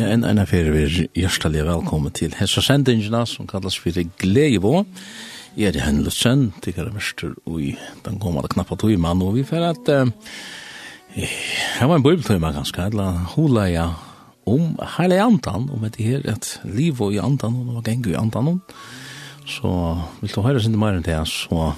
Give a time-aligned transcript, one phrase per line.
[0.00, 3.92] Ja, en en affære vi er hjertelig velkommen til hessa Sendingina, som kallas for
[4.22, 4.86] Gleivå.
[5.58, 7.74] Jeg er i Henn Lutzen, jeg mester, og i
[8.06, 9.90] den kommende knappa tog mann, og vi fer at
[11.18, 13.90] jeg var en bøybeltøyma ganske, eller hula ja,
[14.46, 18.16] om hele andan, om dette her, et liv og i andan, og var gengu i
[18.16, 18.62] andan,
[19.44, 21.74] så vil du høre sin mer enn det, så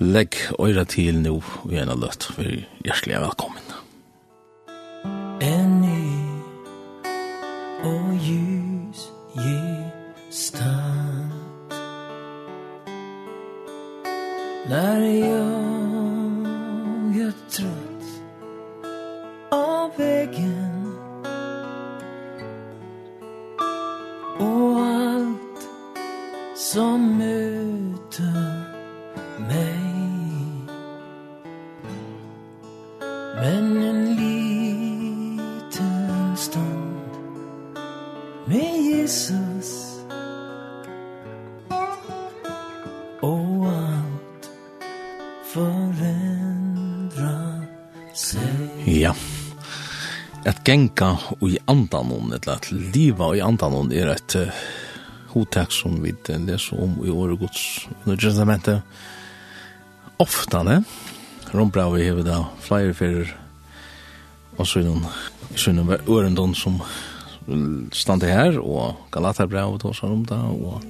[0.00, 2.42] legg øyra til nå, og gjerne løtt, for
[2.82, 3.59] hjertelig velkommen.
[50.70, 54.62] genka i andanon, eller at liva i andanon er et uh,
[55.32, 58.82] hotak som vi leser om i året gods under testamentet.
[60.22, 60.82] Ofta, ne?
[61.50, 63.34] Rombra vi hever da flere fyrir
[64.60, 65.06] og så er noen
[65.58, 66.78] sønnen var ørendon som
[67.96, 70.84] stande her og Galaterbravet og sånn om det og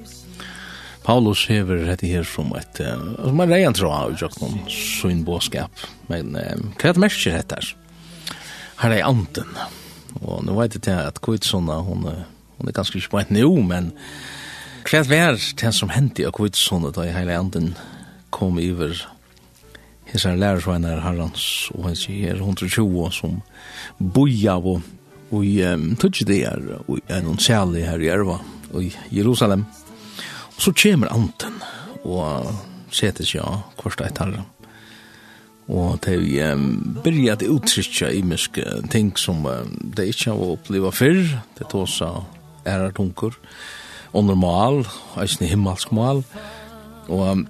[1.06, 5.22] Paulus hever dette her som et uh, som er reian tråd av i jøkken sønn
[5.24, 7.70] båskap men um, hva er det mest her?
[8.80, 9.48] her er anten.
[10.20, 12.06] Og nå vet jeg til at Kvitsona, hun,
[12.58, 13.92] hun er ganske ikke på et nå, men
[14.88, 17.74] hva er det som hendte av Kvitsona da her hele anten
[18.34, 18.96] kom iver
[20.10, 21.44] hessar lærersveinar herrans,
[21.76, 23.42] og han sier 120 som
[23.98, 24.80] boja og
[25.30, 28.40] og i um, tøtje det er og er noen særlig her i Erva
[28.72, 29.62] og i Jerusalem
[30.50, 31.60] og så kommer anten
[32.02, 32.50] og
[32.94, 33.46] setes ja
[33.78, 34.59] kvart etter herren
[35.70, 41.68] og de um, byrjade uttrykja imiske ting som um, de ikke har oppleva fyrr, det
[41.70, 42.10] tåsa
[42.66, 43.36] ærartunkur,
[44.10, 44.82] og normal,
[45.22, 46.24] eisne himmelsk mal,
[47.06, 47.44] og um,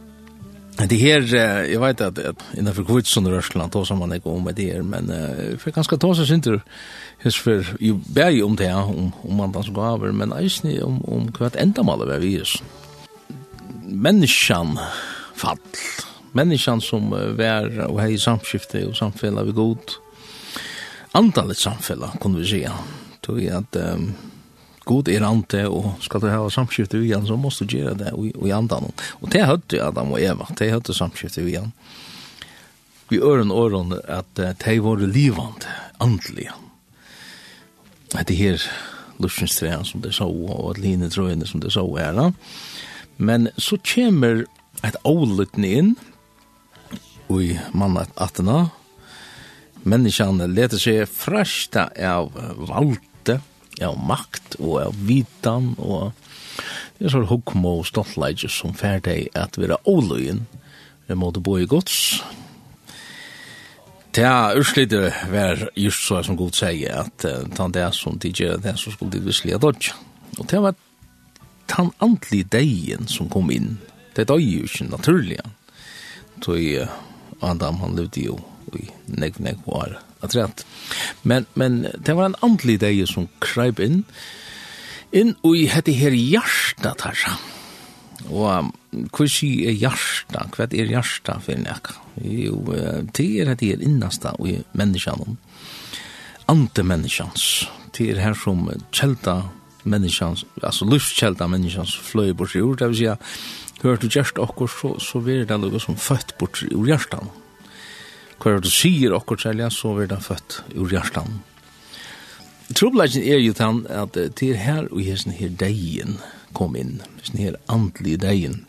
[0.80, 4.53] det her, uh, jeg vet at, at innenfor kvitsun i Rørsland tåsa man ikke om
[4.53, 6.60] det her, men uh, for ganske tåsa synder
[7.25, 11.32] hos for, jo bæg om det om, om, om som gaver, men eisne om, om
[11.32, 12.59] hva et endamal er vi hos
[13.91, 14.76] menneskjan
[15.34, 15.59] fall,
[16.32, 19.78] människan som var och hej samskifte och samfälla vi god
[21.12, 22.72] antalet samfälla kunde vi säga
[23.20, 24.12] tog att um,
[24.84, 28.12] god är ante och ska du ha samskifte vi igen så måste du göra det
[28.12, 31.72] och i andan och det hade Adam och Eva det hade samskifte vi igen
[33.08, 35.66] vi öron öron att uh, det var livande
[36.00, 36.54] andliga.
[38.14, 38.62] Att det här
[39.16, 42.32] luschens träan som det så og at line trøyene som det så är
[43.16, 44.47] men så kommer
[44.82, 45.97] ett ålutne inn
[47.38, 48.64] i mannattene.
[49.86, 52.34] Menneskene leter seg frashta av
[52.66, 53.38] valde,
[53.80, 56.10] av makt og av vitan og
[56.98, 60.42] det er sånn hukmo og stoltleidje som ferdig at vi er åløyen
[61.08, 62.20] vi måtte bo i gods.
[64.14, 68.60] Ja, urslite var just så som god sier at uh, han det som de gjør
[68.62, 69.94] det som skulle de vislige dodge.
[70.38, 70.76] Og det var
[71.70, 73.78] tan antlige deien som kom inn.
[74.14, 75.38] Det er jo ikke naturlig.
[76.44, 76.91] Så uh,
[77.40, 78.38] Adam han levde jo
[78.76, 78.86] i
[79.18, 80.64] nek negv at atræt.
[81.22, 84.04] Men, men det var en andlig dag som kreip inn,
[85.12, 87.34] inn og i hette her hjarta tarsa.
[88.28, 88.70] Og
[89.10, 90.44] hva sier er hjarta?
[90.52, 91.92] Hva er hjarta for nek?
[92.20, 92.60] Jo,
[93.16, 95.38] det er hette her innasta og i menneskjanen.
[96.50, 97.47] Antemenneskjans.
[97.97, 99.41] Det er her som kjelta
[99.88, 103.09] menneskjans, altså luftkjelta menneskjans fløy bort i ord, det vil si
[103.82, 107.30] hørt du gjerst okkur, så, så vil det noe som født bort ur hjertan.
[108.41, 111.41] Hva du sier okkur særlig, så vil det født ur hjertan.
[112.77, 116.21] Trobladjen er jo tann at til her og hesten her deien
[116.54, 118.60] kom inn, sånn her andlige deien.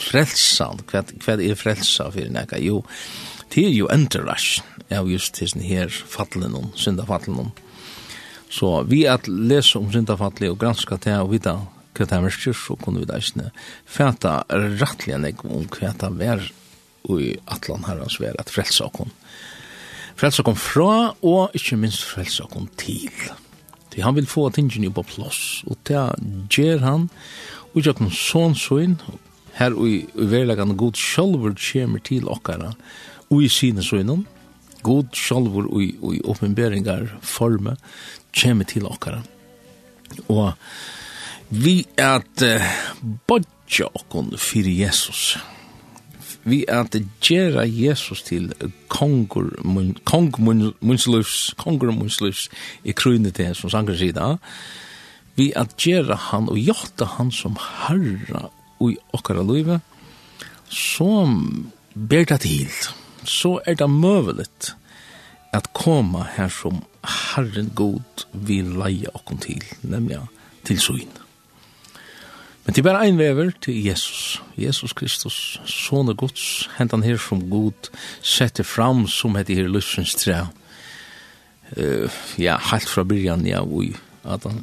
[0.00, 2.60] Frelsan, hva, hva er frelsa for nekka?
[2.60, 2.80] Jo,
[3.52, 4.62] det er jo enterrasj
[4.96, 7.52] av just hesten her fattelen om, syndafattelen om.
[8.50, 11.58] Så vi at lese om syndafattelen og granska det og vita
[12.00, 13.50] til det her så kunne vi da ikke
[13.84, 14.40] fæta
[14.80, 16.46] rettelig enn jeg om hva det var
[17.10, 19.12] i atlan herrens vær at frelsa okon.
[20.20, 23.12] Frelsa okon fra, og ikke minst frelsa okon til.
[23.90, 26.02] Til han vil få tingene på plass, og det
[26.52, 27.08] gjør han,
[27.70, 28.98] og ikke noen sånn sånn,
[29.58, 32.74] her i verleggen god sjølver kommer til okkara,
[33.30, 34.24] og i sine sånn,
[34.86, 37.76] god sjølver og i åpenberingar forme
[38.36, 39.20] kommer til okkara.
[40.28, 40.54] Og
[41.50, 42.66] vi at uh,
[43.26, 45.38] bodja okkon fyrir Jesus.
[46.46, 48.48] Vi at gera Jesus til
[48.88, 52.48] kongur, mun, kong munnsløvs, kongur munnsløvs
[52.84, 54.32] i krøyne til som sanger sida.
[55.36, 58.48] Vi at gera han og jota han som herra
[58.80, 59.80] i okkara luive,
[60.70, 62.72] som ber det til.
[63.24, 64.74] Så er det møvelet
[65.52, 70.20] at koma her som Herren god vil leie okkon til, nemlig
[70.64, 71.19] til søgne.
[72.70, 74.42] Men det er bare en vever til Jesus.
[74.54, 77.88] Jesus Kristus, Sone Guds, hent han her som god,
[78.22, 80.44] setter fram som heter her Lussens tre.
[81.74, 82.06] Uh,
[82.38, 83.90] ja, helt fra byrjan, ja, ui,
[84.22, 84.62] at han,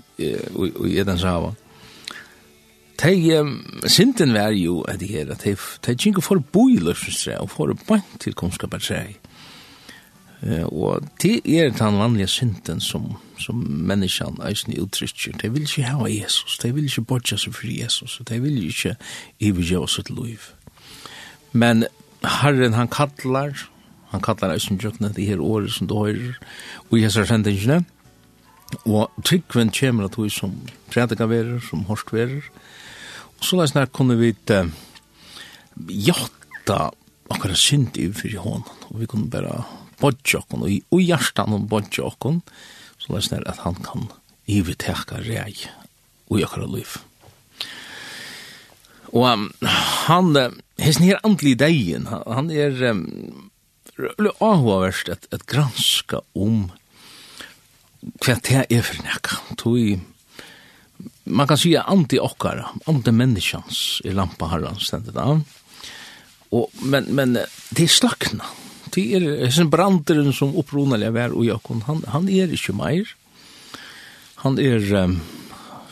[0.56, 1.52] ui, ui, Edens sava.
[2.96, 6.96] Tei, um, sinten var jo, at det her, at tei, tei, tei, for tei, tei,
[6.96, 9.27] tei, tei, tei, tei, tei, tei, tei, tei,
[10.42, 15.38] og det er den vanlige synden som, som menneskene eisen uttrykker.
[15.42, 18.96] De vil ikke ha Jesus, de vil ikke bortja seg for Jesus, de vil ikke
[19.80, 20.52] oss sitt liv.
[21.54, 21.88] Men
[22.22, 23.68] Herren han kallar,
[24.12, 26.38] han kallar eisen jøkna de her året som du høyrer,
[26.90, 27.86] og jeg ser sendingene,
[28.86, 30.54] og tryggven kommer at vi som
[30.92, 32.46] predikaverer, som horskverer,
[33.38, 34.70] og så leis nær kunne vi uh,
[35.90, 36.90] jakta
[37.30, 39.64] akkurat synd i fyrir hånden, og vi kunne bare
[40.02, 42.42] bodja okkon, og i hjertan om bodja okkon,
[43.02, 44.10] så lest er at han kan
[44.48, 45.54] iveteka rei
[46.32, 46.98] ui okkara liv.
[49.16, 49.46] Og um,
[50.08, 50.34] han,
[50.82, 53.06] hessen her andli degin, han er um,
[54.44, 56.68] avhåverst et, et granska om
[58.22, 59.40] hva det er for nekka.
[59.60, 59.98] Tui,
[61.26, 65.42] man kan sige anti okkara, anti menneskjans i lampa herran stendet av.
[66.56, 68.48] Og, men, men det er slakna
[68.98, 73.12] det er hessen branderen som opprunelig er og Jakon, han, han er ikke meir.
[74.42, 75.20] Han er, um,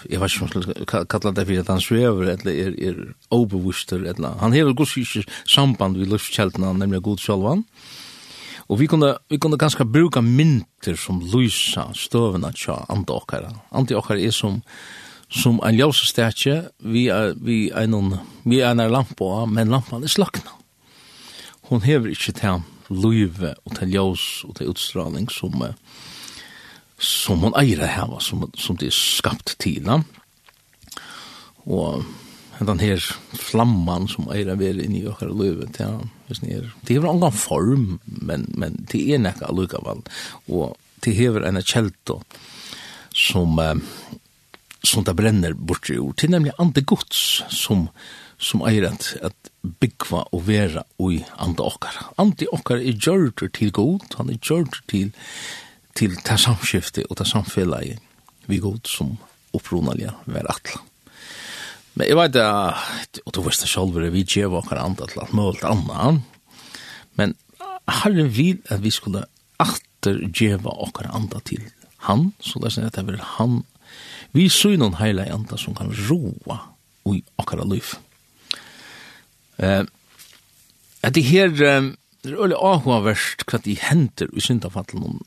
[0.09, 2.97] jeg vet ikke om jeg skal kalla det for at han svever, eller er, er
[3.33, 7.63] overvuster, eller han hever gods ikke samband vid luftskjeltene, nemlig god sjálvan.
[8.65, 13.51] Og vi kunne, vi kunne ganske bruka mynter som lysa støvna tja andokkara.
[13.69, 14.63] Andokkara er som,
[15.29, 18.15] som en ljøsestekje, vi er, vi er noen,
[18.49, 20.57] vi er en lampa, men lampan er slakna.
[21.69, 25.63] Hon hever ikke til løyve og til ljøs og til utstråling som,
[26.97, 29.89] som hun eier det her, som, som det er skapt til.
[31.65, 32.05] Og
[32.59, 33.01] den her
[33.35, 37.99] flamman som eier det er inne i åker løyve, det er, det er en form,
[38.05, 40.03] men, men det er nekka allukavall.
[40.47, 42.21] og det hever en kjelto
[43.13, 43.59] som,
[44.83, 47.89] som det brenner bort i ord, er nemlig andre gods som, som
[48.41, 49.51] som eier at, at
[49.81, 51.99] byggva og vera ui andi okkar.
[52.21, 55.13] Andi okkar er gjørter til god, han er gjørter til,
[55.95, 58.01] til ta samskifte og ta samfellet
[58.45, 59.15] vi god som
[59.55, 60.81] opprunalja vera atla.
[61.95, 65.35] Men jeg vet at, og du veist det selv, vi djeva okkar anda til alt
[65.35, 66.17] mølt anna,
[67.15, 67.37] men
[68.01, 69.23] herre vil at vi skulle
[69.63, 71.63] atter djeva okkar anda til
[72.09, 73.61] han, så det er at det er han,
[74.35, 76.59] vi synon heila anda som kan roa
[77.07, 77.95] ui okkar liv.
[79.57, 79.83] Eh,
[81.05, 85.19] at det her, det er øyelig avhåverst hva de henter i syndafallen,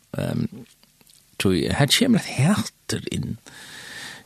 [1.39, 3.37] tror jeg, her kommer et hæter inn.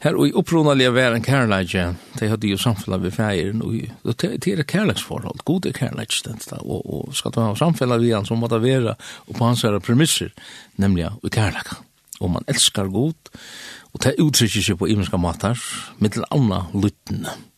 [0.02, 1.85] Her og i opprunalige være en kærleidje,
[2.18, 7.30] de hadde jo samfunnet ved feiren, og det er kærleidsforhold, gode kærleidje, og, og skal
[7.30, 10.32] du ha samfunnet ved han, så må det være, og på hans her premisser,
[10.76, 11.78] nemlig i kærleidje.
[12.21, 13.30] Og man elskar god,
[13.92, 15.59] og det uttrykker seg på imenska matar,
[16.00, 17.28] mittel anna lyttene.
[17.28, 17.51] Mm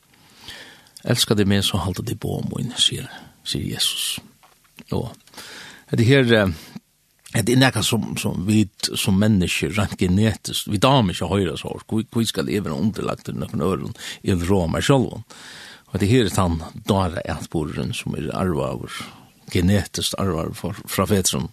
[1.05, 3.09] Elskar det med så halda det på om min, sier,
[3.45, 4.19] sier Jesus.
[4.93, 5.11] Og
[5.91, 11.29] det her, det er nekka som, som vi som mennesker, rent genetisk, vi damer ikke
[11.29, 15.21] høyre så, vi skal leve underlagt til noen øren, i en råmer selv.
[15.93, 18.97] Og det her er den dara etboren som er arvaver,
[19.53, 21.51] genetisk arvaver fra fetron.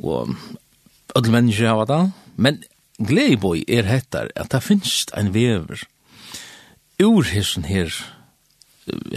[0.00, 0.36] Og
[1.16, 2.02] alle mennesker har det,
[2.36, 2.62] men
[2.96, 5.82] Gleiboi er hettar at det finst ein vever
[7.02, 7.92] ur hessen her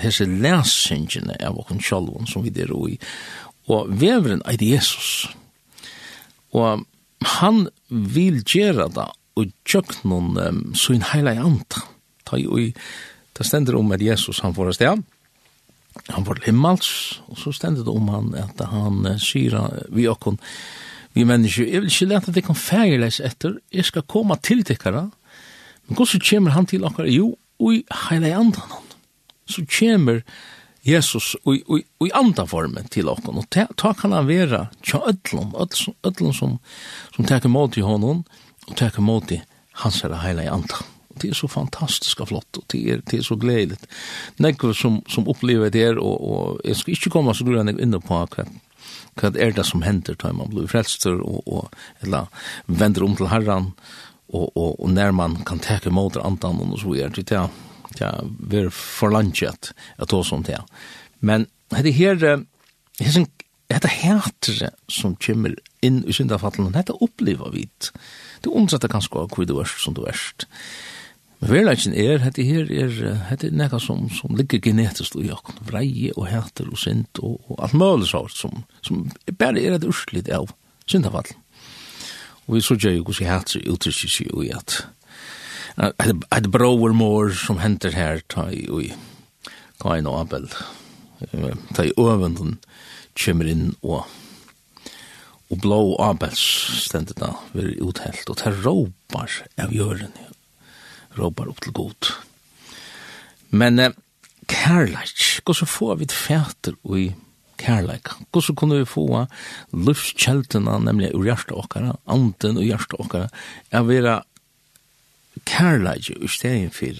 [0.01, 2.97] hese lesingene av okken sjalvun som vi der i,
[3.69, 5.29] og veveren er Jesus.
[6.57, 6.85] Og
[7.39, 9.07] han vil gjøre det
[9.39, 11.85] og tjøk noen um, sin heila i anta.
[12.27, 12.71] Ta i
[13.37, 15.03] det stender om at Jesus han får sted,
[16.09, 16.89] han får himmels,
[17.31, 19.55] og så stender det om han at han uh, sier
[19.95, 20.39] vi okken,
[21.15, 24.61] vi mennesker, jeg vil ikke lete at jeg kan feirleis etter, jeg skal komme til
[24.67, 25.07] tikkara,
[25.87, 27.07] men hvordan kommer han til okkar?
[27.09, 28.65] Jo, ui heila i anta
[29.49, 30.23] så kommer
[30.87, 34.67] Jesus og, og, og i andre formen til okken, og ta, ta kan han være
[34.85, 35.51] tja ødlom,
[36.07, 36.55] ødlom, som,
[37.15, 38.23] som teker mot i honom,
[38.67, 39.41] og teker mot i
[39.83, 40.85] hans herre heila i andre.
[41.09, 43.91] Og det er så fantastiskt flott, og det er, det er så gledelig.
[44.39, 47.81] Nekve som, som opplever det er, og, og jeg skal ikke komme så grunn jeg
[47.83, 48.47] inne på hva,
[49.19, 52.31] hva er det som hender, da man blir frelster, og, og eller
[52.67, 53.73] vender om til herran,
[54.29, 57.47] og, og, og når man kan teke mot andre og så er det, ja,
[57.97, 60.61] ja, vi er forlansjet at oss sånt det.
[61.19, 62.35] Men dette her, det
[62.99, 63.25] er
[63.69, 65.55] dette hætere som kommer
[65.85, 67.67] inn i syndafallen, dette oppleva vi.
[68.43, 70.19] Det ondsetter kanskje av hvor du er som du er.
[71.39, 72.95] Men verleggen er, det her er,
[73.29, 77.37] det er nekka som, som ligger genetisk i okken, vreie og hæter og synd og,
[77.47, 79.05] og alt mulig sånt som, som
[79.39, 80.51] bare er et urslit av
[80.89, 81.37] syndafallen.
[82.49, 84.81] Og vi så gjør jo hvordan hæter uttrykker seg jo i at
[85.79, 88.93] ett brower mor som henter her, ta i oj.
[89.79, 90.47] Kain og abel,
[91.75, 92.57] ta i övunden
[93.19, 94.03] kommer inn og,
[95.49, 96.41] og blå Abels
[96.83, 100.11] stendet da vi uthelt og ta ropar av jøren,
[101.15, 102.11] ropar upp til god
[103.49, 103.95] men eh,
[104.49, 107.15] kærleik, går så får vi fæter fäter och i
[107.59, 108.07] kärlek.
[108.31, 109.27] Och så kunne vi få
[109.71, 113.29] livskjeltene, nemlig ur hjertet okkara, anten ur hjertet okkara,
[113.71, 114.23] er vera
[115.49, 116.99] kærleidje i stedet for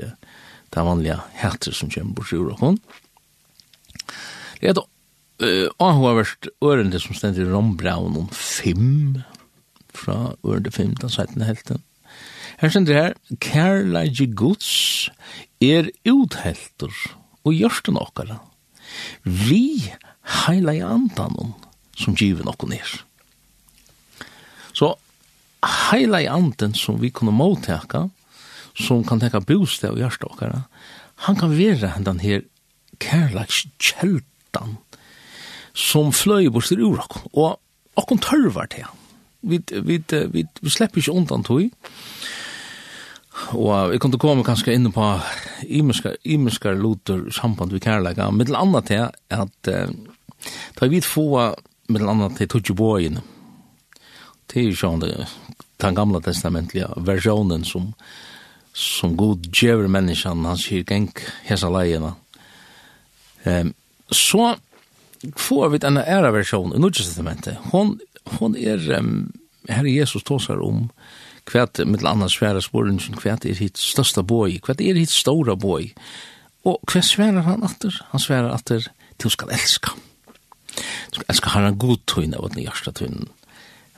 [0.69, 2.75] det vanlige hætter som kommer bort i Europa.
[4.61, 4.87] Det er da
[5.39, 9.21] og hun har vært ørende som stendt i Rombraun om fem,
[9.95, 11.79] fra ørende fem, da seiten helten.
[12.59, 15.07] Her stendt det her, kærleidje gods
[15.63, 16.91] er uthelter
[17.47, 18.41] og gjørste nokkara.
[19.23, 19.93] Vi
[20.43, 21.53] heila i andan
[21.95, 22.91] som giver nokkon er.
[24.75, 24.91] Så
[25.89, 28.09] heila i anden som vi kunne måtteka,
[28.79, 30.63] som kan tenka bostad og hjärsta åkara,
[31.27, 32.41] han kan vera den her
[32.99, 34.77] kærlags kjeltan
[35.73, 37.59] som fløy bort til ur og
[37.99, 38.87] okken tørvar til.
[39.41, 39.99] Vi, vi,
[40.31, 41.69] vi, vi slipper ikke undan tog.
[43.55, 45.05] Og jeg kunne komme kanskje inn på
[45.69, 49.91] imenskar luter samband vi kærlega, mitt anna til at uh,
[50.75, 51.27] da vi få
[51.89, 52.73] mitt anna til tog
[54.49, 55.27] til sjående
[55.79, 57.93] den gamla testamentliga versjonen som
[58.79, 61.09] som god djever menneskene, han sier geng
[61.47, 62.13] hesa leiene.
[63.43, 63.73] Um,
[64.11, 64.53] så
[65.35, 67.59] får vi denne æra versjon i Nordtestamentet.
[67.73, 67.97] Hon,
[68.39, 69.31] hon er, um,
[69.67, 70.87] her Jesus tåsar om
[71.49, 75.91] hva med landa svære sporingen, hva er hitt største boi, hva er hitt store boi.
[76.67, 77.95] Og hva sværer han atter?
[78.13, 78.87] Han sværer atter,
[79.19, 79.95] du skal elska.
[80.75, 83.27] Du skal elska herren god tøyne, av den hjärsta tøyne,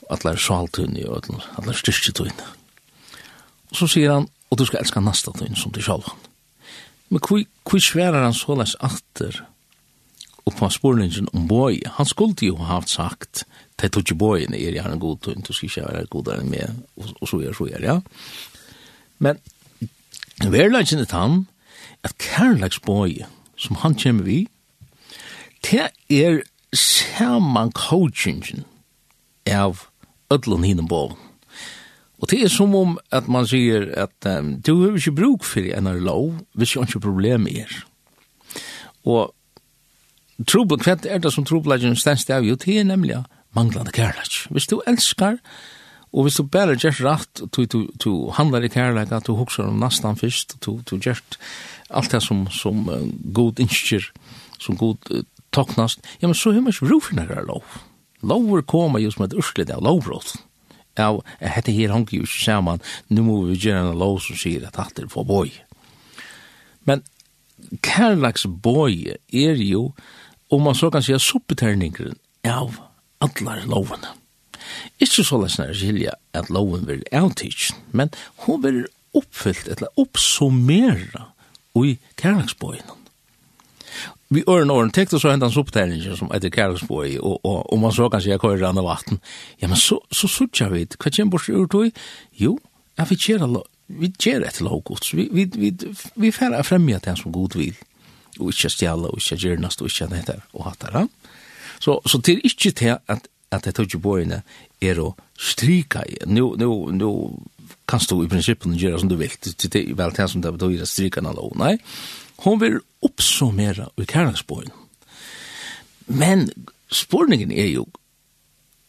[0.07, 1.27] og atler sjaltøyne, og
[1.59, 2.53] atler styrketøyne.
[3.71, 6.11] Og så sier han, og du skal elska nasta din som du sjálf.
[7.09, 9.41] Men hvi, hvi sverar han såleis atter
[10.45, 13.43] og på spurningen om boi, han skulle jo ha haft sagt,
[13.77, 16.79] det tog ikke boien er gjerne god tunn, du skal ikke være godere enn meg,
[16.97, 17.97] og, og så er, så er, ja.
[19.21, 19.37] Men
[20.41, 21.43] verleggen er han,
[22.03, 23.21] at kærleksboi,
[23.55, 24.39] som han kommer vi,
[25.61, 26.41] det er
[26.73, 28.65] saman coachingen
[29.45, 29.85] av
[30.33, 31.30] ödlun hinum boven
[32.21, 35.65] Og det er som om at man sier at um, du har ikke bruk for
[35.65, 37.71] en av lov hvis du ikke problem er.
[39.09, 39.33] Og
[40.45, 42.45] trobel, hva er det som trobelagen stens det av?
[42.45, 43.23] Jo, det er nemlig
[43.57, 44.45] manglande kærlighet.
[44.53, 45.39] Hvis du elskar,
[46.11, 49.81] og hvis du bare gjør rett, du, du, du handler i kærlighet, du hukser om
[49.81, 51.23] nastan fyrst, du, du gjør
[51.89, 54.11] alt det som, som uh, god innskjer,
[54.61, 55.25] som god uh,
[55.55, 57.81] toknast, ja, men så har man ikke bruk for en av lov.
[58.21, 60.45] Lover kommer just som et urslit av lovbrotten
[60.97, 64.39] ja, at dette her hongi jo ikke saman, nu må vi gjøre en lov som
[64.39, 65.49] sier at alt er for boi.
[66.87, 67.03] Men
[67.85, 69.91] kærlags boi er jo,
[70.51, 72.17] om man så kan sier, suppeterningren
[72.47, 72.79] av
[73.21, 74.15] allar lovene.
[75.01, 78.11] Ikke så lesnar skilja at loven vil avtidsen, men
[78.45, 78.81] hun vil
[79.17, 81.31] oppfyllt, eller oppsummera,
[81.81, 83.00] i kærlagsbøyene
[84.31, 88.07] vi øren åren tekte så hentan sopptellingen som etter Kærlsboi, og, og, og man så
[88.09, 89.19] kanskje jeg kører av vatten.
[89.59, 91.91] Ja, men så, så suttja vi, hva kjem bort ur tog?
[92.39, 92.55] Jo,
[92.97, 93.43] ja, vi kjer
[93.99, 95.71] vi kjer etter lovgods, vi, vi, vi,
[96.15, 97.75] vi færre fremja det som god vil,
[98.39, 101.05] og ikkje stjala, og ikkje gjernast, og ikkje dette, og det.
[101.81, 104.41] Så, så til ikkje til at, at jeg tog boine
[104.81, 107.11] er å stryka i, nu, nu, nu,
[107.89, 110.85] kanst du i prinsippen gjøre som du vil, det er vel det som det betyr
[110.85, 111.75] å stryka en lov, nei,
[112.45, 114.73] Hon vil oppsummera i kærlagsbøyen.
[116.07, 116.49] Men
[116.91, 117.85] spurningen er jo,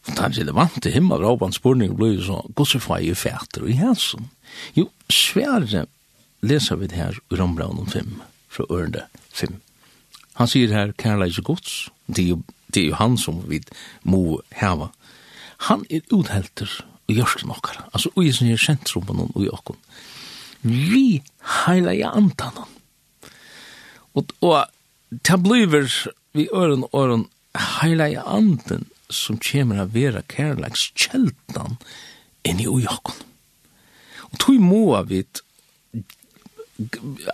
[0.07, 4.29] den relevante himmelråpans spurningen blir jo så, godsefai i fæter og i hæsen.
[4.75, 5.85] Jo, svære
[6.43, 9.61] leser vi det her i Rombraun 5, fra Ørende 5.
[10.33, 12.41] Han sier her, kærleis og gods, det er jo,
[12.73, 13.61] det er jo han som vi
[14.03, 14.89] må heva.
[15.69, 16.69] Han er uthelter
[17.07, 19.77] og gjørst okkar, altså ui som er sentrum på noen ui okkon.
[20.63, 21.21] Vi
[21.63, 22.67] heila i antanen,
[24.13, 24.65] Og, og
[25.09, 25.89] det blir
[26.33, 27.25] vi øren og øren
[27.81, 31.77] heilige anden som kommer av vera kærleks kjeldan
[32.45, 33.19] inn i ujakon.
[34.31, 35.23] Og tog må vi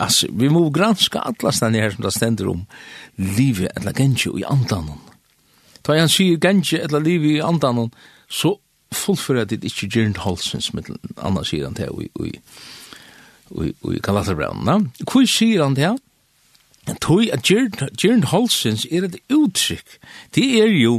[0.00, 2.66] altså, vi må granska alla stedene her som det stender om
[3.16, 4.92] livet eller gensje i andan
[5.82, 7.88] Ta han sier gensje eller livet i andan
[8.28, 8.58] så
[8.92, 12.32] fullfører det ikke gjerne halsens med annars sier han til i, i,
[13.64, 14.76] i, i Galaterbrevna.
[15.06, 16.00] Hvor sier han til han?
[16.90, 19.98] Men tog at Gjern Holsens er et uttrykk.
[20.34, 20.96] Det er jo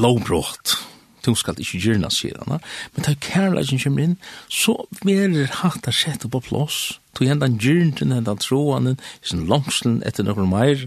[0.00, 0.78] lovbrott.
[1.26, 2.62] Du skal ikke gjerne sier han.
[2.94, 4.14] men da kærleikken kommer inn,
[4.48, 6.96] så blir hatt å sette på plås.
[7.12, 10.86] Du gjerne den gjerne, den troen, den langslen etter noen mer,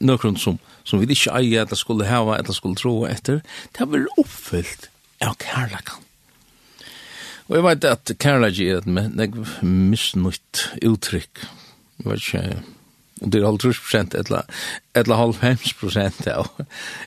[0.00, 0.56] noen som,
[0.88, 3.42] som vi ikke eier at det skulle hava, at det skulle tro etter.
[3.74, 4.88] Det har vært oppfyllt
[5.20, 6.00] av kærleikken.
[7.50, 11.44] Og jeg vet at kærleikken er et misnøyt uttrykk.
[12.00, 12.73] Jeg vet ikke,
[13.22, 16.48] og det er halv trus prosent eller halvfems prosent av,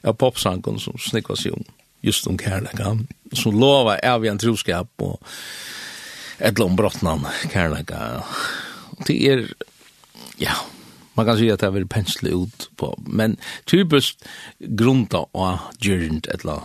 [0.03, 1.65] av popsangen som snikva seg om
[2.05, 2.97] just om kärleka.
[3.33, 5.19] som lova av en troskap og
[6.37, 8.23] eller om brottnan kærlega
[9.07, 9.45] det er
[10.37, 10.53] ja
[11.17, 14.25] man kan säga att det är väl pensle ut på men typiskt
[14.59, 16.61] grunda och gyrnt eller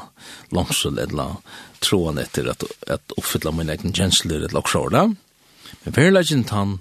[0.49, 1.37] långsel eller
[1.79, 5.15] trån efter att att uppfylla mina egna känslor eller också där
[5.83, 6.79] men verkligen han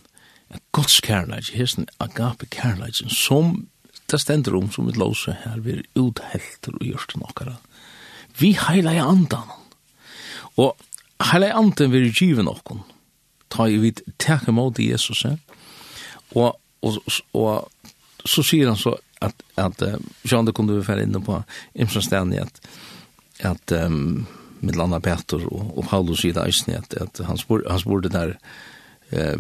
[0.72, 3.68] Gods kærleik, hesten agape kærleik, som
[4.12, 7.56] det stender om som et låse her, vi er uthelter og gjørst nokkara.
[8.40, 9.52] Vi heilag andan.
[10.60, 10.76] Og
[11.32, 12.84] heilag andan vi er givet nokkon.
[13.52, 15.26] Ta i vid teka mot Jesus.
[16.36, 17.00] Og, og,
[17.34, 17.72] og,
[18.26, 19.82] så sier han så at, at
[20.28, 21.42] Jean det kunne vi fære inne på
[21.76, 22.62] Imsen at,
[23.40, 24.28] at um,
[24.62, 28.36] med landa Peter og, og Paulus sier det eisne, at, at han spurte der
[29.12, 29.38] eh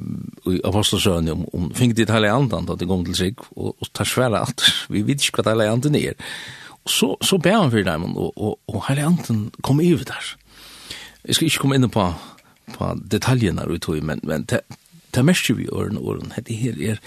[0.52, 3.88] i apostelsøen om, om fink dit hele andan da det kom til sig og, og
[3.94, 6.14] tar svære alt vi vet ikke hva hele andan er.
[6.82, 10.36] Og så, så ber han for dem og, og, og hele andan kom över der
[11.26, 12.08] jeg skal ikke komme inn på,
[12.74, 14.64] på detaljerna vi tog men, men det,
[15.14, 17.00] det mest vi åren og åren det her er,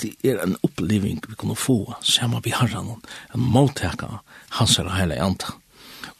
[0.00, 3.02] det er en oppleving vi kunne få sammen vi har noen
[3.34, 4.20] en måltaka
[4.60, 5.58] hans hele andan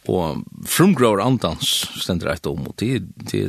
[0.09, 3.43] og frumgrår andans stender et om og det, det,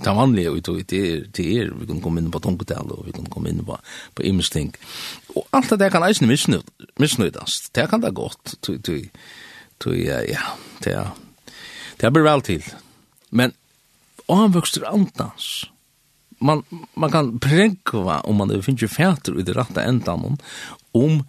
[0.00, 3.04] det vanlige ut og det er, det er, vi kan komme inn på tungetal og
[3.06, 3.76] vi kan komme inn på,
[4.16, 4.72] på imesting.
[5.36, 10.46] Og alt det kan eisen misnøydast, det kan det godt, tog ja,
[10.84, 11.12] det er,
[12.00, 12.64] det er vel til.
[13.30, 13.54] Men
[14.30, 15.66] avvøkster antans,
[16.42, 20.38] man, man kan pregva om man finner fæter i det rette endan
[20.94, 21.20] om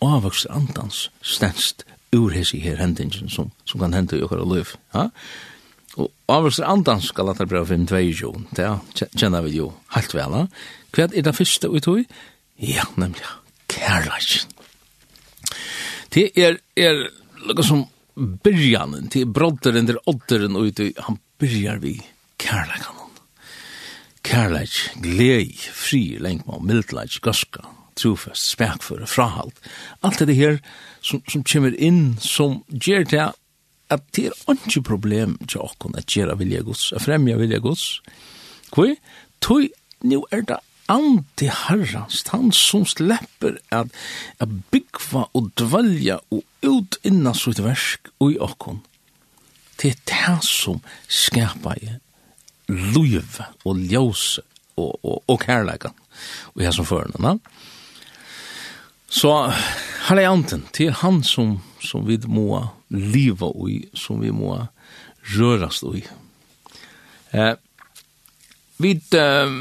[0.00, 4.74] avvøkster antans stendst ur hessi her hendingen som, som kan hente i okkar løyf.
[4.94, 5.08] Ja?
[6.00, 8.70] Og avvelser andan skal at det brev 5, 2, det
[9.18, 10.36] kjenner vi jo helt vel.
[10.94, 12.18] Hva er det første vi tog?
[12.60, 13.26] Ja, nemlig
[13.70, 14.44] kærleik.
[16.10, 17.04] Det er, er
[17.46, 17.84] noe som
[18.16, 21.94] byrjanen, det er brodderen, det er odderen, og det, han byrjar vi
[22.42, 22.96] kærleikan.
[24.26, 27.62] Kærleik, glei, fri, lengma, mildleik, gaska,
[27.98, 29.56] trofest, spekføre, frahalt.
[30.04, 30.58] Alt det her
[31.00, 33.28] som, som kommer inn, som gjør det
[33.90, 37.86] at det er ikke problem til åkken at gjøre vilje gods, at fremja vilje gods.
[38.74, 38.94] Hvor?
[39.42, 39.70] Tøy,
[40.06, 43.90] nu er det anti herrans, han som slepper at,
[44.42, 48.82] at byggva og dvalja og ut innan sitt versk og i åkken.
[49.80, 51.94] Det er det som skapar i
[52.68, 54.44] løyve og ljøse
[54.76, 55.96] og, og, og kærleikan
[56.54, 57.38] og jeg som fører
[59.10, 59.52] Så
[60.08, 64.54] her er anten, det er han som som vi må leva i, som vi må
[65.36, 66.02] rørast i.
[67.32, 67.54] Eh,
[68.80, 69.56] vi eh,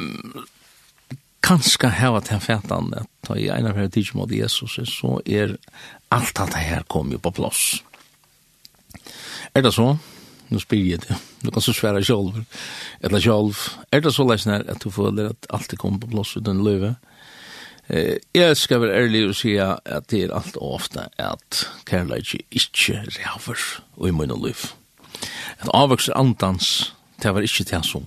[1.46, 5.58] kanskje heva til fætan at ta i ena fyrir tidsj mot Jesus, så er
[6.14, 7.84] alt at det her kom jo på plass.
[9.56, 9.92] Er det så?
[10.50, 11.18] Nå spyr jeg det.
[11.44, 12.40] Du kan så svære sjolv,
[13.06, 13.58] eller sjolv.
[13.94, 16.96] Er det så leisner at du føler at alt er kom på plass uten løyve?
[16.96, 17.10] Ja
[17.90, 23.02] Eh, jeg skal være ærlig og si at det er alt ofte at kærleik ikke
[23.18, 23.64] ræver
[23.98, 24.68] og i munn og liv.
[25.60, 28.06] At avvokser andans, det var ikke det som,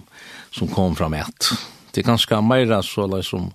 [0.53, 1.51] som kom fram et.
[1.93, 3.51] Det er ganske meira så lai som,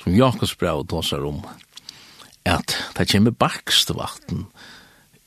[0.00, 1.42] som Jakobs brev tåsar om
[2.46, 4.46] at det kommer bakst vatten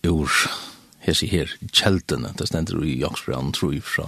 [0.08, 0.32] ur
[1.06, 4.08] hesi her kjeltene, det stender i Jakobs brev, tror jeg fra,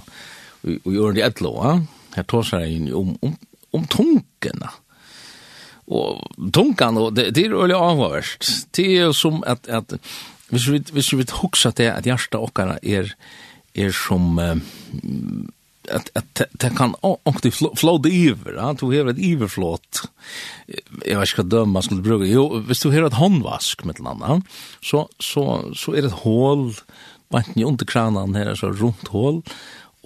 [0.64, 1.78] og gjør det etlo, ja?
[2.16, 3.36] her tåsar jeg inn om, om,
[3.76, 4.72] om tungene,
[5.88, 8.68] og tungan och det, det är öle avvärst.
[8.72, 9.94] Det är som att att
[10.50, 13.16] hvis vi hvis vi huksa det at hjärta okkara är
[13.74, 14.58] är er som uh,
[15.92, 20.10] att att det kan ångtig flåda över, ja, du har et iverflåt.
[21.06, 22.28] Jag vet ikke hva døm man skulle bruke.
[22.28, 24.42] Jo, visst du har ett håndvask med landa,
[24.82, 26.74] så så så är det ett hål
[27.30, 29.42] vart i under kranen här så runt hål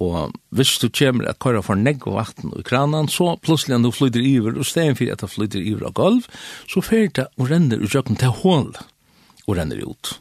[0.01, 3.91] Og hvis du kommer at køyre for negg og vatten i kranen, så plutselig når
[3.91, 6.27] du flyter iver, og stedet for at du flyter iver av gulv,
[6.69, 8.71] så fyrer det og renner ut jøkken til hål,
[9.45, 10.15] og renner ut.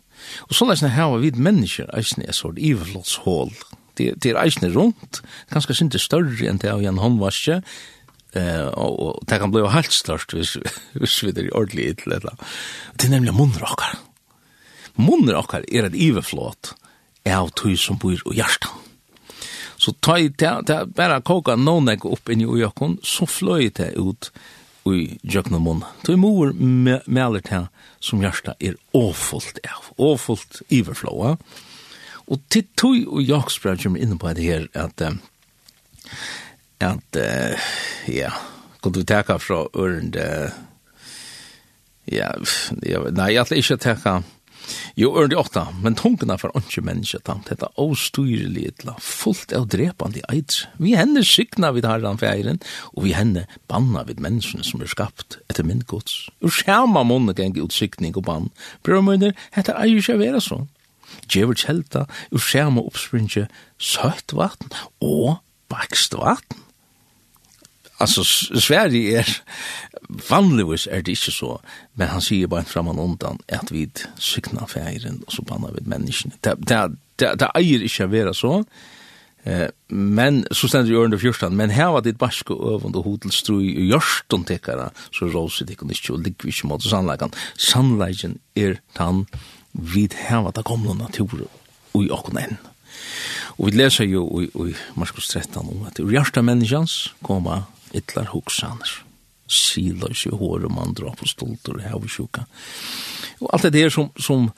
[0.48, 3.54] Og så lærte her var vid mennesker eisne er sånn iverflottshål.
[3.96, 7.60] Det, det er eisne rundt, ganske synte større enn det av en håndvaske,
[8.36, 10.58] eh, og, og det kan bli helt størst hvis,
[10.92, 12.36] hvis vi er ordentlig i til dette.
[12.96, 13.96] Det er nemlig munnrakkar.
[15.00, 16.74] Munnrakkar er et iverflott
[17.28, 18.89] av tog som bor i hjertan.
[19.80, 23.70] Så ta i det, det bare koka noen jeg opp inn i ujakken, så fløy
[23.78, 24.28] det ut
[24.90, 25.80] i jøkna munn.
[26.04, 27.62] Så i mor meler det
[28.04, 31.36] som hjertet er åfullt av, åfullt iverflåa.
[32.30, 35.06] Og til tog og jaksbra kommer inn på det her at
[36.80, 37.70] at uh,
[38.08, 38.30] ja,
[38.82, 40.26] kan du teka fra ørende
[42.10, 42.30] ja,
[43.12, 44.39] nei, jeg vil ikke teka fra
[44.98, 50.22] Jo, ørende åtta, men tungene for åndsje menneske, tant, dette avstyrelig etla, fullt av drepande
[50.32, 50.64] eids.
[50.82, 52.60] Vi henne sikna vid herran feiren,
[52.94, 56.28] og vi henne banna vid menneskene som er skapt etter myndgods.
[56.44, 58.50] Og skjerma månne geng utsikning og bann,
[58.86, 60.68] brød møyner, hette eier ikke vera sånn.
[61.30, 63.46] Djever kjelta, og skjerma oppspringe
[63.80, 66.66] søtt vatten og bakst vatten.
[68.00, 68.24] Altså,
[68.56, 69.28] Sverige er
[70.28, 71.56] vanligvis er det ikke så,
[71.94, 73.86] men han sier bare fram og undan at vi
[74.18, 76.38] sykna feiren, og så banna vi menneskene.
[76.44, 76.80] Det, det,
[77.20, 78.54] det, det eier ikke å være så,
[79.44, 83.72] Eh, men så stender jo under fjörstan, men her var det barsko övund og hodelstrui
[83.72, 87.32] i jörstun tekara, så råser det ikke og ligger vi ikke mot sannleggen.
[87.56, 89.26] Sannleggen er tann
[89.72, 91.46] vid heva da gamla natur
[91.94, 92.58] og i okkon enn.
[93.56, 99.09] Og vi leser jo i Marskos 13 om at ur jörsta menneskans koma ytlar hoksaner
[99.50, 102.46] sila ikke hår og man drar på stolter og hev og sjuka.
[103.40, 104.48] Og alt det der som, som,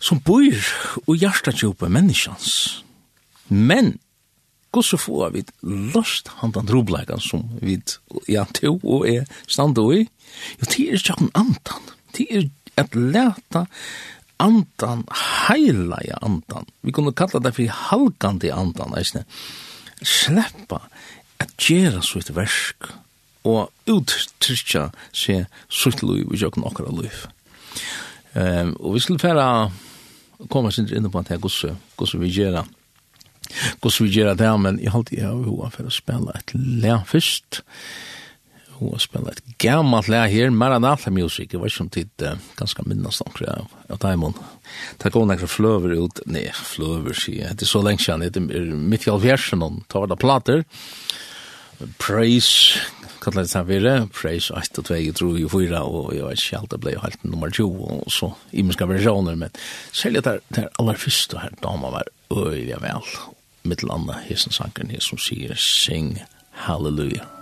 [0.00, 0.62] som bor
[1.06, 2.48] og hjertet ikke oppe menneskjans.
[3.48, 3.96] Men,
[4.72, 5.44] hvordan får vi
[5.92, 7.80] løst han den som vi,
[8.28, 10.06] ja, to og jeg stande i?
[10.60, 11.92] Jo, det er ikke antan.
[12.16, 12.48] Det er
[12.80, 13.66] et leta
[14.42, 15.04] andan,
[15.50, 16.66] i andan.
[16.80, 19.24] Vi kunne kalla det for halkande andan, eisne.
[20.02, 20.80] Sleppa
[21.42, 22.88] at gjera så et versk
[23.48, 27.24] og uttrykja seg sutt liv og jokken okkara liv.
[28.34, 29.70] Um, og vi skulle færa
[30.50, 32.64] koma sin inn på at gosse, gosse vi gjerra
[33.82, 36.94] Gosse vi gjerra det, men jeg halte jeg av hoa for å spela et le
[37.10, 37.60] først
[38.78, 42.84] hoa spela et gammalt le her, Maranatha Music, det var ikke om tid uh, ganske
[42.86, 44.34] minnast omkring av, av Daimon.
[45.02, 48.42] Det går nekker fløver ut, nei, fløver, sier jeg, det er så lenge siden, det
[48.56, 50.64] er midt i alversen, ta var da plater,
[51.98, 52.78] Praise,
[53.22, 56.60] kallar det samvere, Praise 8, og 2 og 3 og 4, og jeg vet ikke
[56.60, 59.54] alt det ble jo helt nummer 20, og så imenska versjoner, men
[59.92, 63.12] selv at det er aller første her, dama var øyelig vel,
[63.62, 66.18] mittel anna hessen sangren her som sier, sing
[66.66, 67.41] hallelujah.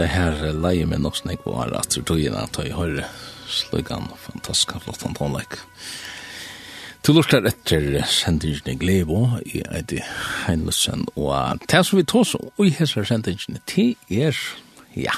[0.00, 3.08] det her leie med nok snakk på her at du gjerne at jeg hører
[3.50, 5.58] fantastisk flott flottan tonleik.
[7.04, 10.00] Du lortar etter sendingen i Glevo i Eidi
[10.46, 14.36] Heinlussen, og det som vi tog så, og i hessar sendingen, det er,
[14.94, 15.16] ja,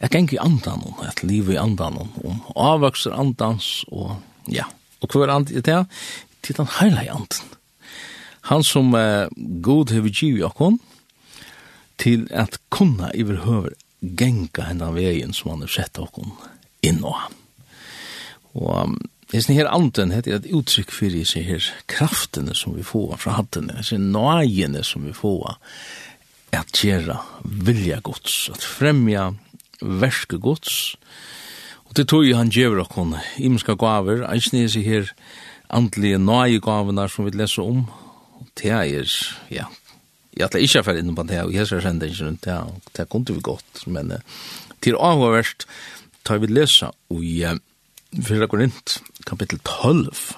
[0.00, 4.16] jeg kan ikke andan om, et liv i andan om, om avvokser andans, og
[4.50, 4.68] ja,
[5.02, 5.84] og hver and i det,
[6.42, 7.50] til den heilai andan.
[8.50, 9.26] Han som uh,
[9.62, 10.80] god hever giv i okkon,
[11.98, 16.34] til at kunna iverhøver genga hendan vegin som han har sett okkon
[16.82, 17.16] inn og
[18.52, 18.98] Og
[19.32, 23.78] Hesen her anden, heter et uttrykk for disse her kraftene som vi får fra hattene,
[23.78, 25.54] disse nøyene som vi får
[26.52, 27.16] at gjøre
[27.64, 29.30] vilja gods, at fremja
[29.80, 30.98] verske gods.
[31.88, 35.08] Og det tog han gjør okkon imenska gaver, eisen er disse her
[35.72, 37.86] andelige nøye gavene som vi leser om,
[38.36, 39.16] og det er,
[39.48, 39.64] ja,
[40.32, 43.08] jag att inte för innan på det och jag så sen den inte ja det
[43.10, 44.12] kunde vi gott men
[44.80, 45.66] till avvärst
[46.22, 47.44] tar vi läsa i
[48.24, 50.34] förra korint kapitel 12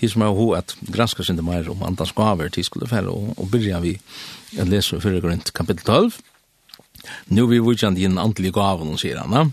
[0.00, 3.08] Det som er hur at granska sig inte mer om andans gaver til skulle fære,
[3.10, 4.00] og, og byrja vi
[4.58, 6.12] att läsa förra korint kapitel 12.
[7.26, 9.52] Nu vi vujtjande i den andliga gaven, sier han.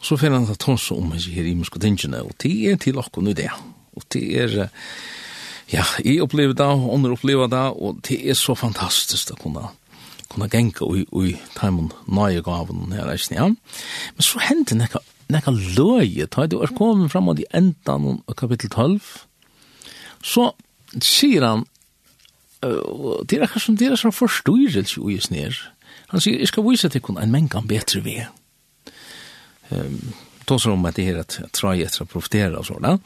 [0.00, 2.98] Og så fer han at tås om hans her i muskotingene, og det er til
[2.98, 3.50] okken i det.
[3.96, 4.68] Og det er,
[5.70, 9.68] ja, jeg opplever det, og andre opplever det, og det er så fantastisk å kunne,
[10.32, 13.48] kunne genka i, ta timen nøye gaven her, ikke ja.
[14.16, 18.38] Men så hendte nekka, nekka løye, da du er kommet fram av de endan av
[18.40, 19.12] kapittel 12,
[20.26, 20.50] så
[20.98, 21.66] sier han,
[22.66, 25.62] uh, det er akkur som det er som forstyrrelse i snir,
[26.10, 28.26] han sier, jeg skal vise til kun en mengan betre ved.
[29.70, 30.00] Um,
[30.50, 32.96] Tås om at det her et trai etter å profetere og sånn,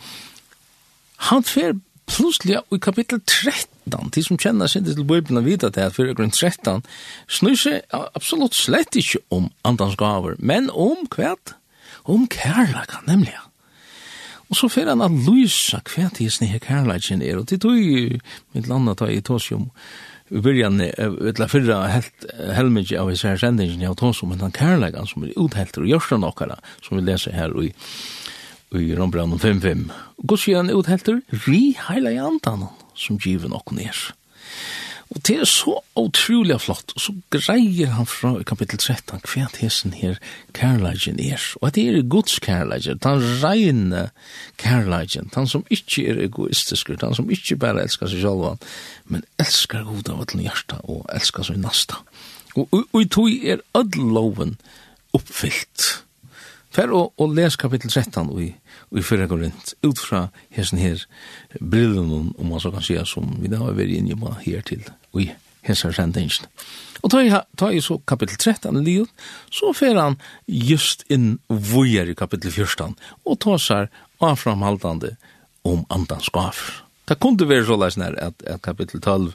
[1.29, 1.75] han fer
[2.11, 6.11] plutselig i kapittel 13, de som kjenner seg til Bibelen og videre til at for
[6.17, 6.85] grunn 13,
[7.29, 11.57] snur seg absolutt slett ikke om andans gaver, men om kvæt,
[12.05, 13.35] om kærlaka, nemlig.
[14.53, 18.21] Og så fyrir han at lysa kvæt i snihe kærleikin er, og det tog i
[18.55, 19.71] mitt landa ta i Tosium,
[20.33, 20.81] i byrjan,
[21.29, 25.37] utla fyrra helt av hese her sendingen jeg har Tosium, men han kærleikan som er
[25.41, 27.73] uthelter og gjørsta nokkara, som vi leser her i
[28.81, 29.87] i Rombrannen 5.5.
[30.25, 33.99] Guds igjen uthelter, ri heila i andan som giver noen er.
[35.15, 39.93] Og det er så utrolig flott, og så greier han fra kapittel 13 hva hesen
[39.95, 40.17] her
[40.57, 41.43] kærleikken er.
[41.61, 44.09] Og det er Guds kærleikken, den reine
[44.59, 48.65] kærleikken, den som ikke er egoistisk, den som ikke bare elskar seg selv,
[49.07, 52.01] men elskar god av alle hjärsta og elskar seg nasta.
[52.57, 54.57] Og, og, og i tog er ødloven
[55.15, 55.91] oppfyllt.
[56.75, 58.51] For å, å les kapittel 13 og i
[58.93, 61.07] i fyrre korint, ut fra hessen her
[61.61, 64.85] brillen, om man så kan säga, som vi da har vært på her til,
[65.19, 65.31] i
[65.65, 66.49] hessar sendingen.
[67.05, 69.11] Og ta i, ta i så kapitel 13 livet,
[69.53, 70.17] så fer han
[70.47, 73.93] just inn vujer i kapitel 14, og ta seg
[74.25, 75.17] avframhaldande
[75.65, 76.61] om andans gav.
[77.05, 79.33] Det kunne være så leis nær at, at kapitel 12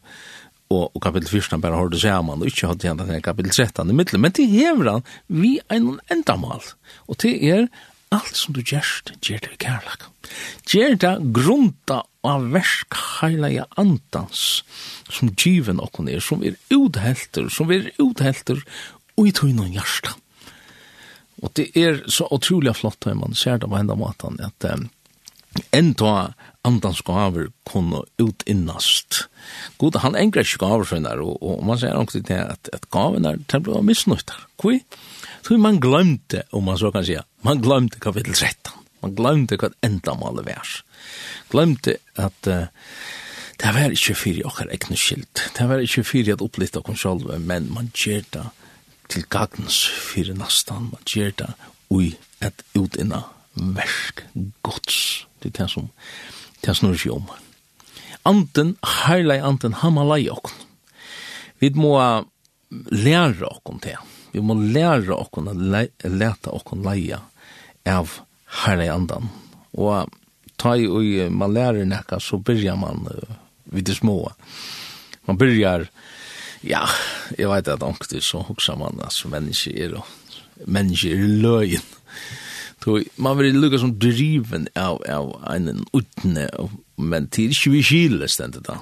[0.70, 3.90] og, og kapittel 14 bare har det sammen, og ikke hatt igjen denne kapittel 13
[3.90, 6.62] i middelen, men det hever han vi en endamal.
[7.10, 7.70] Og det er
[8.16, 10.08] alt som du gjerst, gjer det kærlek.
[10.70, 14.64] Gjer det grunda av versk heilige andans
[15.10, 18.64] som given okkon er, som er uthelter, som er uthelter
[19.20, 20.16] og i tøyna hjarta.
[21.40, 24.90] Og det er så utrolig flott når man ser det på enda måten at um,
[25.76, 26.34] enda
[26.68, 29.24] andans gaver kunne utinnast.
[29.80, 32.90] God, han engrer ikke gaver for henne, og, og man ser også det at, at
[32.92, 34.44] gaven er til å bli misnøytter.
[34.60, 34.78] Hvor?
[35.46, 38.74] Så man glemte, om man så kan sige, Man glemte kapitel 13.
[39.02, 40.80] Man glemte hva endamålet vers.
[41.52, 42.68] Glemte at uh,
[43.60, 45.46] det var ikke fyrir okkar egnu skilt.
[45.56, 48.46] Det var ikke fyrir at opplitt okkar sjálf, men man gjer det
[49.12, 50.92] til gagns fyrir nastan.
[50.94, 51.52] Man gjer det
[51.92, 53.26] ui et utinna
[53.56, 54.24] versk
[54.64, 55.26] gods.
[55.40, 55.90] Det er det som
[56.64, 57.28] det snur seg om.
[58.28, 58.76] Anten,
[59.06, 60.56] heilai anten, hamalai okkar.
[61.60, 61.96] Vi må
[62.92, 64.00] læra okkar til
[64.40, 67.20] vi må lære okkon å lete okkon leie
[67.90, 68.16] av
[68.64, 69.30] herre i andan.
[69.78, 70.10] Og
[70.60, 73.38] ta i ui, man lærer nekka, så byrjar man uh,
[73.72, 74.22] vid det små.
[75.28, 75.88] Man byrjar,
[76.66, 76.86] ja,
[77.38, 79.98] jeg vet at omkti, så hoksa man, altså, mennesker er,
[80.66, 81.92] mennesker er løyen.
[83.20, 86.48] Man vil lukka som driven av, av en utne,
[86.96, 88.80] men tid ikke vi kile stendet da.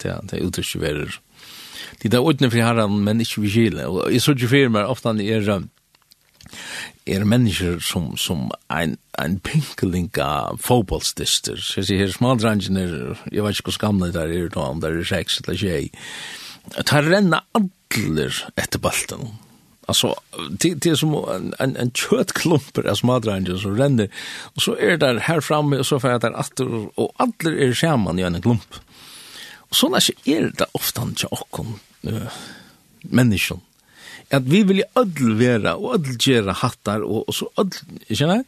[0.00, 1.18] Det er utrykker verer,
[2.02, 3.86] de der utne fri herren, men ikke vi kjele.
[3.88, 5.62] Og jeg så ikke for meg, ofte er,
[7.06, 11.60] er mennesker som, som en, en pinkeling av fotbollstister.
[11.60, 12.88] Så jeg sier, her smaldrangene,
[13.30, 15.88] jeg vet ikke hvor gamle det er, om det er seks eller tjei.
[16.88, 19.34] Ta renna adler etter balten.
[19.86, 20.14] Alltså
[20.50, 21.14] det det är som
[21.58, 24.08] en en köttklumper av smadranger som ränner
[24.54, 27.50] och så är det där här framme och så får jag där åter och alla
[27.58, 28.74] är skämman i en klump
[29.76, 31.76] sånn er det ofte ikke åkken
[32.08, 32.42] uh,
[33.10, 33.62] menneskene.
[34.34, 38.46] At vi vil ødel være og ødel gjøre hattar og, og så ødel, kjenner jeg?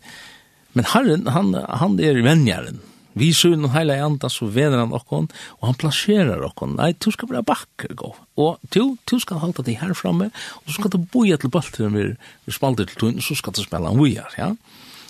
[0.76, 2.80] Men Herren, han, han er vennjeren.
[3.16, 6.74] Vi søn og heila anda, så vener han okkon, og han plasserer okkon.
[6.76, 8.10] Nei, du skal være bakker gå.
[8.36, 10.28] Og du, du skal halda deg her framme,
[10.60, 12.10] og så skal du boja til balteren vi,
[12.44, 14.50] vi spalder til tunn, så skal du spela en bojar, ja?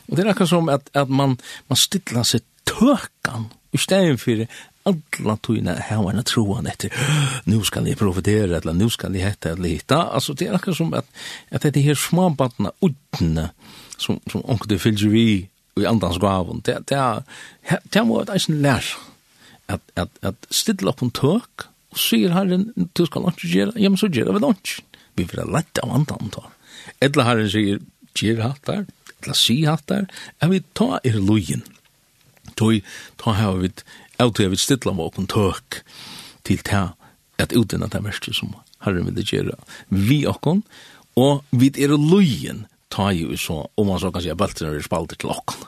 [0.07, 1.35] Og det er akkurat som at, at man,
[1.67, 4.47] man stilla seg tøkan i stedet for
[4.87, 6.95] alla tøyna hava en troan etter
[7.51, 10.03] nu skal eg profitera eller nu skal eg hetta eller hitta.
[10.17, 11.11] Altså det er akkurat som at
[11.51, 13.51] at det her smabatna barna utna
[13.99, 15.27] som som onkel de fylgjer vi
[15.77, 17.03] i andans gavon det det
[17.93, 18.85] det må at ein lær
[19.69, 23.93] at at at stilla upp ein tøk og syr herren du skal ikkje gjera ja
[23.93, 24.81] men så gjera vi lunch
[25.17, 26.45] vi vil lata av andan ta
[27.01, 27.81] eller herren syr
[28.17, 28.85] gjera hattar
[29.23, 30.07] eller si hattar
[30.41, 31.65] er vi ta er lojen
[32.57, 32.79] Toi,
[33.21, 33.83] ta hava vit
[34.23, 35.83] av til jeg vil stilla med åkken tøk
[36.47, 36.89] til ta
[37.43, 39.57] at utdina det verste som herren vil gjøre
[39.89, 40.63] vi åkken,
[41.17, 44.85] og vi er løyen ta jo så, om man så kan si at beltene er
[44.85, 45.67] spalter til åkken.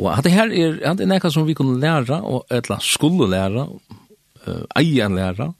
[0.00, 2.78] Og at det her er, at det er nekka som vi kunne læra, og etla
[2.80, 5.50] skulle læra, uh, eien læra,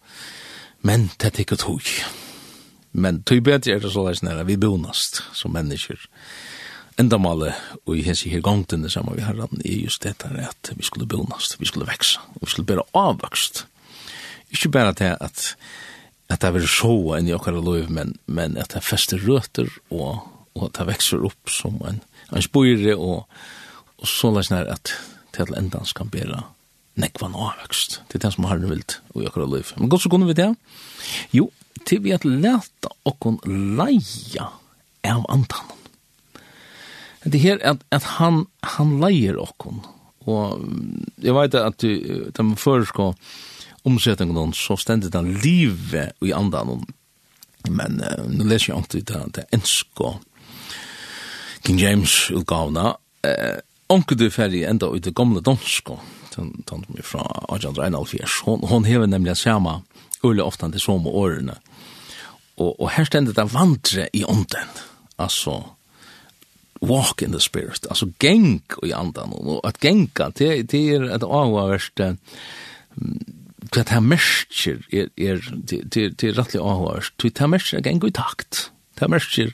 [0.86, 1.84] men det er ikke tog.
[2.92, 5.98] Men tog bedre er det så leis næra vi bonast som mennesker
[6.98, 7.54] endamale
[7.86, 11.60] og i hese her gongtene saman vi har er just dette at vi skulle bonast,
[11.60, 13.66] vi skulle veksa, og vi skulle bæra avvokst.
[14.50, 15.56] Ikke bare til at
[16.30, 20.20] at det er sjåa enn i okkar lov, men, men at det fester røter og,
[20.54, 21.98] og at det vekser opp som en,
[22.30, 23.26] en spore og,
[23.98, 24.94] og så lær snar at
[25.34, 26.44] til endans kan bæra
[27.00, 28.00] nekvan avvokst.
[28.08, 29.74] Det er det som har vilt og i okkar liv.
[29.76, 30.52] Men godt så kunne vi det.
[31.34, 31.50] Jo,
[31.86, 33.40] til vi at leta okkon
[33.74, 34.50] leia
[35.06, 35.79] av antanen
[37.24, 39.80] Det här är att, han, han lejer okkon.
[40.28, 40.60] Og
[41.20, 41.84] jeg vet at
[42.36, 43.14] de før skal
[43.88, 46.86] omsetningen noen, så stendet han livet i andan noen.
[47.68, 50.14] Men uh, nå leser jeg alltid det, det ensko
[51.66, 52.94] King James-utgavna.
[53.26, 53.58] Uh,
[53.90, 55.96] Onke du ferdig enda ut det gamle dansko,
[56.30, 59.80] tant mig fra 1891, hon, hon hever nemlig sama
[60.22, 61.56] ulle ofta til som årene.
[62.60, 64.70] Og, og her stendet det vantre i ånden.
[65.18, 65.56] Altså,
[66.80, 72.00] walk in the spirit, altså geng i andan, og at genga, det er et avhåverst,
[72.00, 78.02] hva det her mersker er, er, til til rettelig avhåverst, det her mersker er geng
[78.04, 79.52] i takt, det her mersker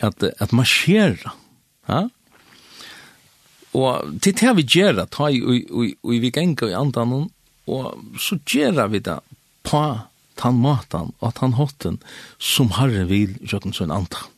[0.00, 1.20] at, at man skjer,
[1.88, 2.06] ja,
[3.74, 7.28] og til det vi gjør, ta i, og vi genga i andan,
[7.66, 9.18] og så gjør vi det
[9.66, 9.82] på
[10.38, 11.98] tan matan og tan hotten
[12.38, 14.30] som Herren vil røkken sin andan.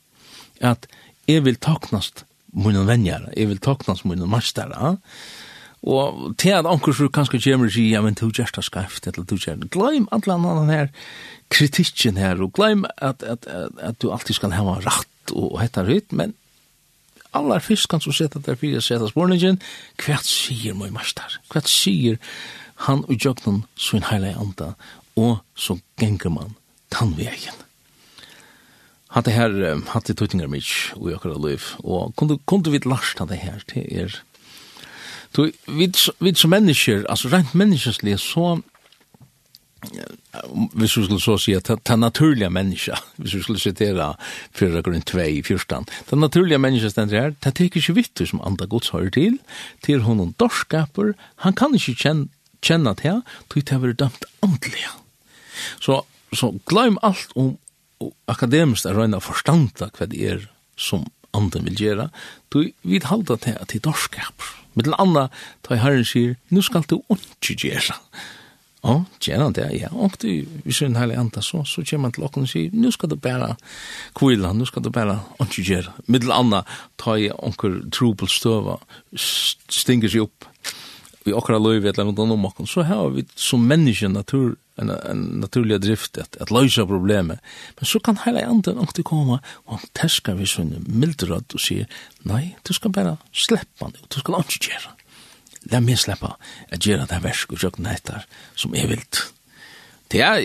[0.60, 0.86] At
[1.26, 2.24] jeg vil taknast
[2.56, 4.96] munnen venjar, jeg vil taknast munnen ja.
[5.82, 9.06] og til at anker så kanskje kommer og sier, ja, men du gjør det skarft,
[9.06, 10.88] eller du gjør det, glem alle andre her
[11.50, 15.84] kritikken her, og glem at, at, at, at du alltid skal hava rett og hetta
[15.86, 16.34] rytt, men
[17.36, 19.60] allar fyrst kan så sette der fyrir sette spårningen,
[20.00, 22.18] hva sier my mastar, hva sier
[22.86, 24.74] han og jøgnen svin heilig anda,
[25.16, 26.56] og så gengur man
[26.92, 27.65] tannvegen
[29.14, 29.52] hatt det her,
[29.92, 33.62] hatt det tøytingar mykje og akkurat liv, og kundu, kundu vi last hatt det her,
[33.70, 34.16] til er,
[35.36, 35.90] du, vi,
[36.20, 38.56] vi som mennesker, altså rent menneskeslig, så,
[40.74, 44.12] hvis vi skulle så si, ta, er naturliga menneska, hvis vi skulle sitere
[44.56, 48.42] fyrre grunn 2 i 14, ta naturliga menneska stender her, ta er ikke vitt som
[48.46, 49.38] andre gods har til,
[49.86, 52.30] til honom dorskaper, han kan ikke kjenne,
[52.64, 54.88] kjenne til, til det er dømt andelig.
[55.80, 56.02] Så,
[56.34, 57.54] så glem alt om
[58.02, 62.08] og akademiskt er røyna forstanda hva det er som andre vil gjøre,
[62.52, 64.48] du vil halda til at det er dorskap.
[64.76, 65.28] Med den andre,
[65.64, 67.96] da herren sier, nu skal du ikke gjøre.
[68.86, 69.88] Ja, gjerne det, ja.
[69.90, 70.28] Og du,
[70.62, 72.92] hvis du er en heilig anda, så, så kommer man til åkken og sier, nu
[72.94, 73.54] skal du bare
[74.14, 75.94] kvile, nu skal du bare ikke gjøre.
[76.06, 76.62] Med den andre,
[77.02, 78.76] da jeg åkker trobelstøva,
[79.16, 80.46] stinger seg opp,
[81.26, 84.92] vi akkurat løyve et eller annet om åkken, så har vi som menneske natur, en,
[84.92, 87.40] en naturlig drift at, at løysa problemet.
[87.78, 91.88] Men så kan heila nok til komme, og han terskar vi sånn mildrød og sier,
[92.28, 94.92] nei, du skal bare sleppa han, du skal ikke gjøre.
[95.72, 96.36] La meg sleppa
[96.70, 99.24] at gjøre det versk og sjøkken heitar som er vilt.
[100.12, 100.38] Det er,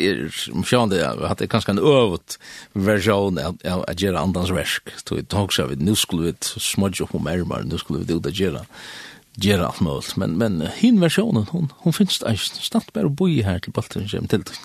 [0.55, 2.39] om sjøen det, at det er ganske en øvet
[2.73, 4.89] versjon av å gjøre andans versk.
[5.03, 8.17] Så vi tok seg vi, nu skulle vi smudge opp om ermar, nu skulle vi
[8.17, 8.65] ut å gjøre
[9.43, 13.15] gjøre alt mulig, men, men hin versjonen, hun, hun finnes det ikke, snart bare å
[13.15, 14.57] bo her til Balteren kommer til det.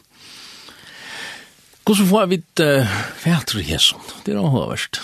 [1.87, 4.03] Hvordan får vi et uh, fætre i hesson?
[4.27, 4.99] Det er også verst.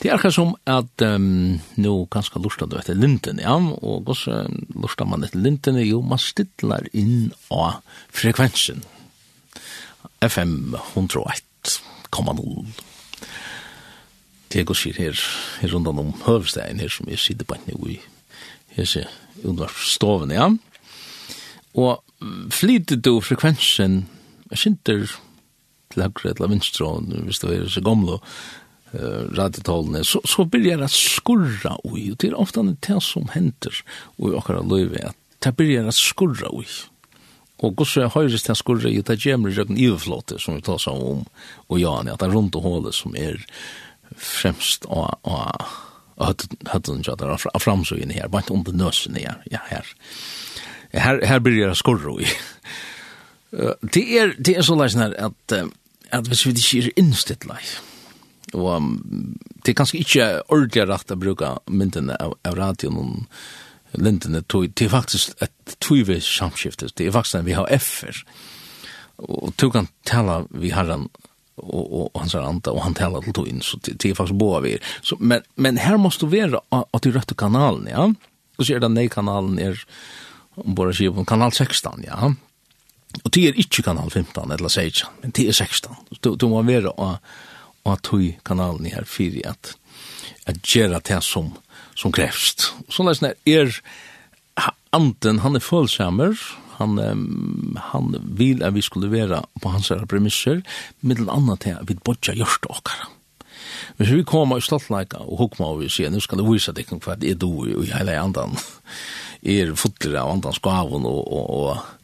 [0.00, 4.62] Det er akkurat som at um, nå ganske lusta du etter linten, ja, og hvordan
[4.80, 7.80] lusta man etter linten, jo, man stidlar inn av
[8.16, 8.84] frekvensen.
[10.20, 12.72] FM 101,0
[14.52, 15.20] Det går sier her,
[15.60, 18.00] her rundt om høvestegn her som jeg sitter på en nu i
[18.80, 19.06] hese
[19.46, 20.48] understovene, ja.
[21.78, 22.00] Og
[22.52, 24.04] flytet du frekvensen,
[24.50, 25.04] jeg synes til
[25.96, 26.88] høyre eller vinstre,
[27.26, 32.30] hvis det er så gamle uh, radiotallene, så, så begynner det skurra ui, og det
[32.30, 33.82] er ofte det som henter
[34.18, 36.68] ui akkurat løyve, at det begynner det skurra ui.
[37.60, 40.80] Og gos er høyres til skurra ui, det gjemmer i røkken iveflåte som vi tar
[40.82, 41.24] seg om,
[41.68, 43.40] og ja, at det er rundt og hålet som er
[44.16, 45.16] fremst av
[46.20, 46.26] og
[46.68, 49.88] hadde den tjatt av framsøgene her, bare ikke under nøsen her, ja, her.
[50.92, 52.28] Her, her blir jeg skorro i.
[53.50, 55.54] Det er, det er så leisen her at,
[56.14, 57.78] at hvis vi ikke er innstilt leis,
[58.54, 58.84] og
[59.64, 64.86] det er kanskje ikke ordentlig rett å bruke myndene av, av radioen og lindene, det
[64.86, 68.22] er faktisk et tvivis samskifte, det er faktisk en vi har effer,
[69.20, 71.08] og du kan tala vi har en
[71.56, 74.38] och og han sier anta och han talar till in så det det er faktisk
[74.38, 74.78] boa vi.
[75.02, 78.14] Så men men här måste vara att du rätta kanalen, ja.
[78.58, 79.84] Og så er den nej kanalen är
[80.54, 82.34] om bara sier på kanal 16, ja.
[83.24, 85.94] Och det er ikke kanal 15 eller 16, men det er 16.
[86.20, 87.18] Du du måste vara
[87.84, 89.76] och att tog kanalen her for at,
[90.46, 91.52] att gjøre det som
[91.94, 92.72] som krävs.
[92.88, 93.80] Så när är
[94.90, 96.38] anden han är følsamer,
[96.80, 100.64] han, um, han vil at vi skulle være på hans premisser,
[101.00, 103.10] med den andre til at vi bodja gjørst okkara.
[103.96, 106.88] Hvis vi kommer i stoltleika og hukma og vi sier, nu skal du vise deg
[106.88, 108.56] hva det er du i hele andan,
[109.40, 112.00] er fotler av andan skavun og, og, og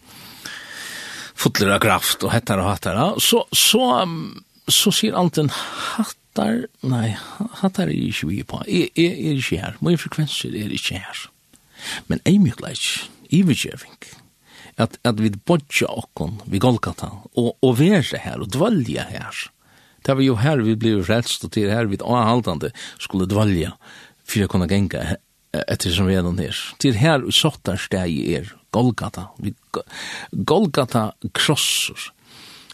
[1.36, 3.86] fotler av kraft og hettar og hattar, så, så,
[4.68, 7.14] så sier anten hattar, nei,
[7.62, 11.26] hattar er ikke vi på, er, er, er ikke her, mye frekvenser er ikke her.
[12.08, 13.98] Men ei mykleik, ivergjøving,
[14.76, 19.44] at, at vi bodja okkon vi Golgata, og, og være her, og dvalja her.
[20.06, 22.72] Det var jo her vi ble frelst, og til her vi avhaldande
[23.02, 23.72] skulle dvalja,
[24.26, 25.16] for å kunne genga
[25.64, 26.58] etter som vi er den her.
[26.82, 29.54] Til her vi sottar steg er Golgata, vi,
[30.30, 32.10] Golgata krossur,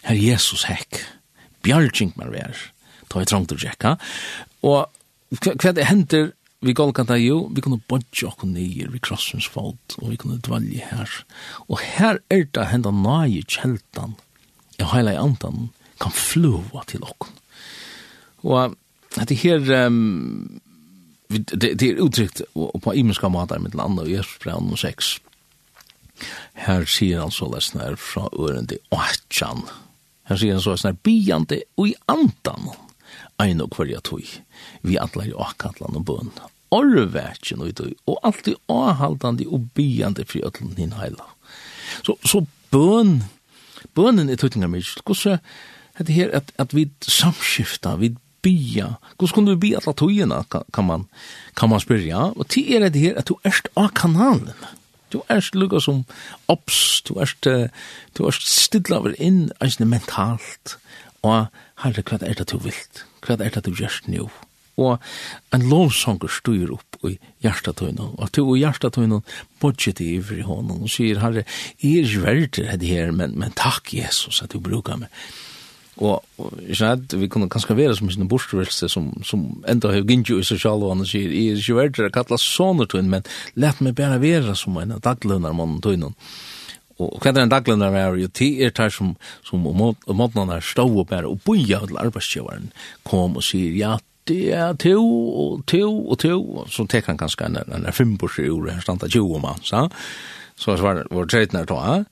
[0.03, 0.99] her Jesus hekk,
[1.63, 2.59] bjarging mer vær,
[3.07, 3.95] ta i trangt og tjekka,
[4.67, 4.89] og
[5.39, 6.33] hva hender
[6.63, 10.85] vi Golgata jo, vi kunne bodja okkur nyer vi krossens fot, og vi kunne dvalje
[10.91, 11.15] her.
[11.67, 14.15] Og her er det henda nage kjeltan,
[14.79, 15.67] jeg heila i andan,
[16.01, 17.33] kan fluva til okkur.
[18.43, 18.77] Og
[19.19, 20.61] at det her, um,
[21.29, 25.17] det, det er uttrykt på imenska matar mitt landa og Jesus brev nummer 6.
[26.63, 29.67] Her sier han så lesnar fra øren til åtjan.
[30.29, 32.71] Her sier han så lesnar biande og i andan
[33.41, 34.23] ein og kvarja tog,
[34.81, 36.31] Vi atlar i akkatlan og bøn
[36.73, 41.29] orvetjen og det, og alltid er avhaldande og byande fri ötlen din heila.
[42.05, 42.43] Så, så
[42.73, 43.21] bøn,
[43.95, 45.39] bønnen er tøttinga mykje, hvordan
[45.99, 50.43] er det her at, at vi samskifta, vi bya, hvordan kunne vi bya alla tøyina,
[50.49, 51.05] kan man,
[51.55, 54.53] kan man spyrja, og til er det her at du erst av kanalen,
[55.13, 56.03] du erst lukka som
[56.49, 60.77] ops, du erst, du erst stilla over inn, eisne mentalt,
[61.23, 61.45] og
[61.83, 64.97] herre, hva er det du vilt, hva er det du gjerst nu, hva og
[65.53, 67.15] en lovsanger styr opp i
[67.45, 69.23] hjertetøynen, og til i hjertetøynen
[69.61, 71.45] bodget i ivrig hånden, og sier, herre,
[71.81, 75.11] jeg er ikke verdt det her, men, men takk, Jesus, at du bruker meg.
[76.01, 80.31] Og, og ikke vi kunne kanskje være som sine bortstøvelse, som, som enda har gint
[80.31, 83.11] jo i seg selv, og han sier, jeg er ikke verdt det, kattla sånne tøynen,
[83.13, 83.29] men
[83.61, 86.17] let meg bare være som en daglønner mann tøynen.
[87.01, 89.13] Og hva er en daglønner er jo tid er tar som,
[89.45, 92.71] som om måten er stå og bare, og boja til arbeidsgjøveren,
[93.05, 93.95] kom og sier ja
[94.27, 94.97] det er to
[95.43, 98.81] og to og to, så tek han ganske en, en, en fimbors i her han
[98.81, 99.87] standa 20 mann, så,
[100.55, 102.03] så var, var tredjene to, ja.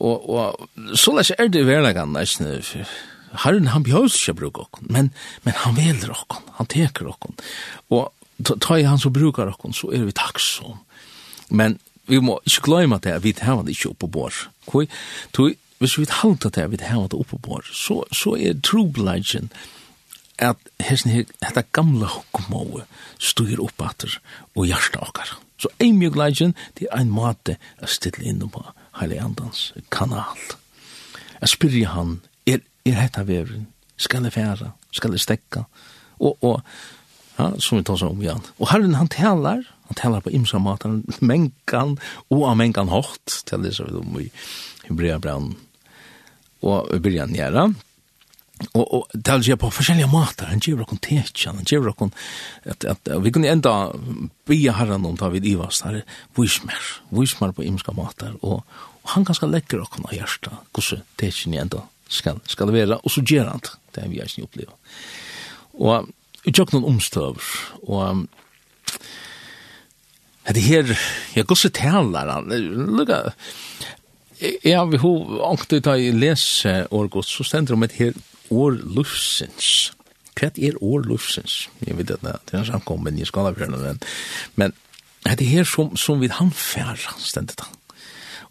[0.00, 2.62] Og, og så lest er det i verleggen, nesten,
[3.44, 5.10] Herren han behøver ikke bruke okken, men,
[5.44, 7.36] men han veler okken, han teker okken.
[7.92, 8.08] Og
[8.48, 10.80] ta i han som brukar okken, så er vi takksom.
[11.50, 11.78] Men
[12.10, 14.88] vi må ikke glemme det, vi har det ikke oppe på bord.
[15.80, 19.79] Hvis vi halter det, vi har det oppe på bord, så, så er trobladjen, så
[20.40, 22.84] at hesten her, hetta gamla hukkumói
[23.20, 24.18] styr upp atur
[24.56, 25.36] og hjarta okkar.
[25.60, 28.64] Så ein mjög leidjen, det er ein måte å stille inn på
[29.00, 30.40] heile andans kanal.
[31.40, 33.68] A spyrja han, er, er hetta verun?
[34.00, 34.72] Skal jeg færa?
[34.96, 35.66] Skal jeg stekka?
[36.20, 36.62] Og, og
[37.36, 38.40] ja, som vi tar om igjen.
[38.58, 41.96] Og herren han talar, han talar på imsa mat, han mengan,
[42.32, 44.28] og av mengan hårt, til det som vi om i
[44.88, 45.54] Hebrea brann.
[46.64, 47.70] Og vi byrjan gjerne,
[48.74, 52.12] og og tal sig på forskjellige måter han gjør okon tetjan han gjør okon
[52.64, 53.92] at at vi kunne enda
[54.48, 56.02] bia herran om ta vid ivas her
[56.36, 58.62] vismer vismer på imska måter og,
[59.02, 63.00] og han kan skal lekker okon av hjärsta hvordan tetjan enda skal, skal det være
[63.00, 64.74] og så gjør han det det er vi ikke opplevd
[65.80, 66.10] og
[66.44, 68.26] i tjokk noen omstøver og
[70.50, 70.98] Det her,
[71.36, 72.48] jeg går så taler han,
[72.96, 73.30] lukka,
[74.64, 78.16] ja, vi har ångte av i lese årgått, så stender det om et her
[78.50, 79.92] år lufsens.
[80.38, 81.68] Hva er år lufsens?
[81.86, 84.00] Jeg vet at det er samkommen i Skalabjørn, men,
[84.56, 84.74] men
[85.26, 87.76] det er her som, som vi handfærer, stendet han.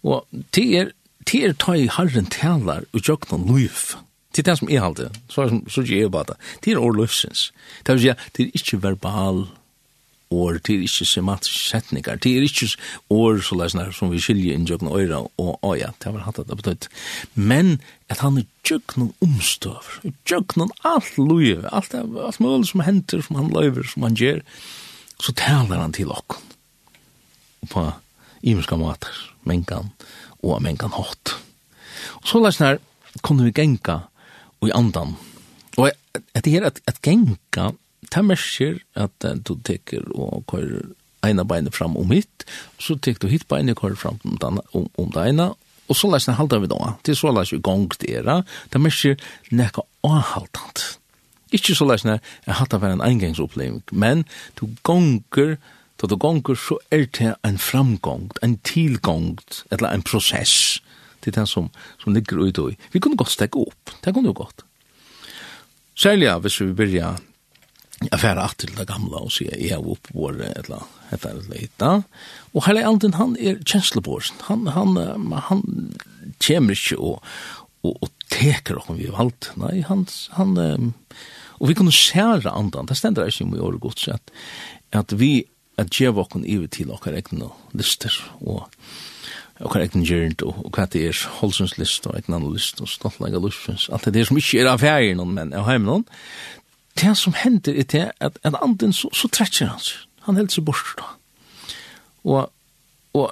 [0.03, 0.91] Og til er,
[1.25, 3.95] til er ta i herren taler og jøkna løyf.
[4.35, 6.37] Det er det som er halte, så er det som, så er bare det.
[6.61, 7.49] Til er år lufsens.
[7.85, 9.47] Det vil si, at det er ikke verbal
[10.31, 12.69] år, det er ikke sematiske setninger, det er ikke
[13.13, 16.41] år så lesner, som vi skiljer inn jøkken øyre, og å ja, det var hatt
[16.45, 16.89] det betøyt.
[17.33, 23.39] Men at han er jøkken omstøver, jøkken alt løyve, alt, alt mulig som henter, som
[23.41, 24.43] han løyver, som han gjør,
[25.19, 26.45] så taler han til okken.
[27.69, 27.89] På
[28.45, 29.17] imenska mater,
[29.49, 29.91] mengan,
[30.45, 31.35] og mengan hot.
[32.21, 32.79] Og så lesner,
[33.25, 34.03] kunne vi genka,
[34.59, 35.17] og i andan,
[35.79, 35.89] og
[36.35, 37.71] at det her at, at genka,
[38.07, 40.91] ta merker at du teker og kører
[41.25, 42.45] ena beinet fram om hit,
[42.77, 45.49] og så teker du hit beinet og kører fram om, dana, om, om det ena,
[45.89, 48.39] og så leser halda vi da, til så leser vi gong til era,
[48.71, 49.19] det merker
[49.51, 50.85] nekka avhaltant.
[51.55, 54.23] Ikke så leser jeg hatt av en engangsoppleving, men
[54.59, 55.57] du gonger,
[55.99, 59.33] da du gonger, så er det en framgång, en tilgång,
[59.71, 60.79] eller en prosess,
[61.19, 61.67] til den som,
[61.99, 62.77] som ligger ute i.
[62.93, 64.63] Vi kunne godt stekke opp, det kunne jo godt.
[65.99, 67.17] Særlig hvis vi begynner
[68.05, 71.49] jeg færre at til det gamle og sier jeg er oppe på et eller annet
[71.51, 71.91] leita.
[72.53, 74.39] Og hele anden han er kjenslebåsen.
[74.47, 74.95] Han, han,
[75.49, 75.63] han
[76.39, 77.19] kommer ikke og,
[77.83, 79.51] og, og teker om vi valgt.
[79.59, 80.55] Nei, han, han
[81.59, 82.87] og vi kunne sære andan.
[82.87, 84.35] Det stender ikke om vi gjør godt sett
[84.95, 85.43] at vi
[85.79, 88.65] at gjev okken ivi til okkar egne lister og
[89.63, 93.39] okkar egne gjernt og, og hva det er holsens list og egne list og stoltlega
[93.39, 93.87] lustfins.
[93.93, 96.05] Alt det er som ikke er av ferien men av heimen
[97.01, 100.05] det som hender er det at, at anden så, så trekker han seg.
[100.27, 101.07] Han helder seg bort da.
[102.23, 102.49] Og,
[103.17, 103.31] og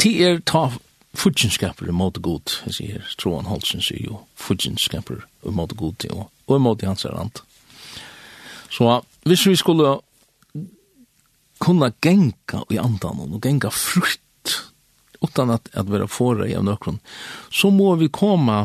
[0.00, 0.68] til er ta
[1.14, 6.56] fudgenskaper imot god, jeg sier, Troan Holsen sier jo, fudgenskaper imot god til, og, og
[6.58, 7.44] imot i hans er ant.
[8.74, 8.98] Så
[9.28, 9.98] hvis vi skulle
[11.62, 14.20] kunna genka i andan og genka frukt
[15.24, 16.98] utan at, at være fora i av nøkron,
[17.48, 18.64] så må vi komme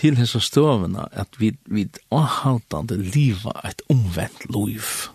[0.00, 5.08] til hessa støvuna at vi vi avhaltande liva eit omvendt liv.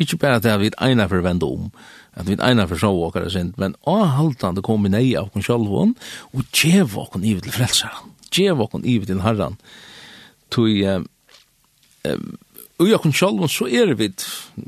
[0.00, 1.70] Ikkje berre at vi eina forvenda om,
[2.14, 5.96] at vi eina for sjå okkar sind, men avhaltande kom nei av kon sjálvon
[6.32, 8.14] og djeva kon ivet til frelsaren.
[8.32, 9.58] Djeva kon ivet til herran.
[10.52, 11.04] Tui eh,
[12.08, 12.32] um,
[12.82, 14.08] Og jeg kun sjálfum så er vi,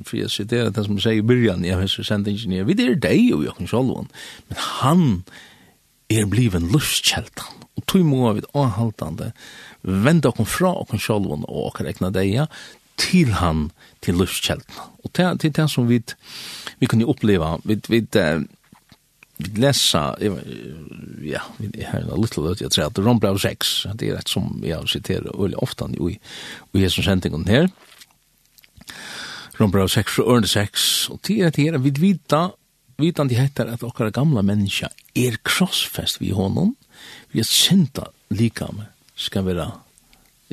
[0.07, 3.33] for jeg sitter det som jeg sier i byrjan, jeg har sendingen, vi er deg
[3.35, 4.11] og jeg kun sjálfum,
[4.51, 5.03] men han
[6.13, 7.65] er bliven lustkjeltan.
[7.75, 9.33] Og tog må vi avhaltande
[9.83, 12.49] vende okon fra okon sjolvon og okon ekna deia
[13.01, 13.69] til han
[14.05, 14.93] til luftkjeltan.
[15.05, 16.01] Og til det som vi,
[16.79, 22.87] vi kunne oppleva, vi, vi, vi lesa, ja, vi har en little løt, jeg tror
[22.87, 27.49] at Rombrau 6, det er et som jeg siterer veldig ofte i, i Jesus sendingen
[27.51, 27.69] her,
[29.59, 32.47] Rombrau 6 og Ørne 6, og det er det her, vi vita,
[32.99, 36.75] vitan de heter at okkara gamla menneska er krossfest vi honom,
[37.33, 39.69] vi er synda lika med, skal være,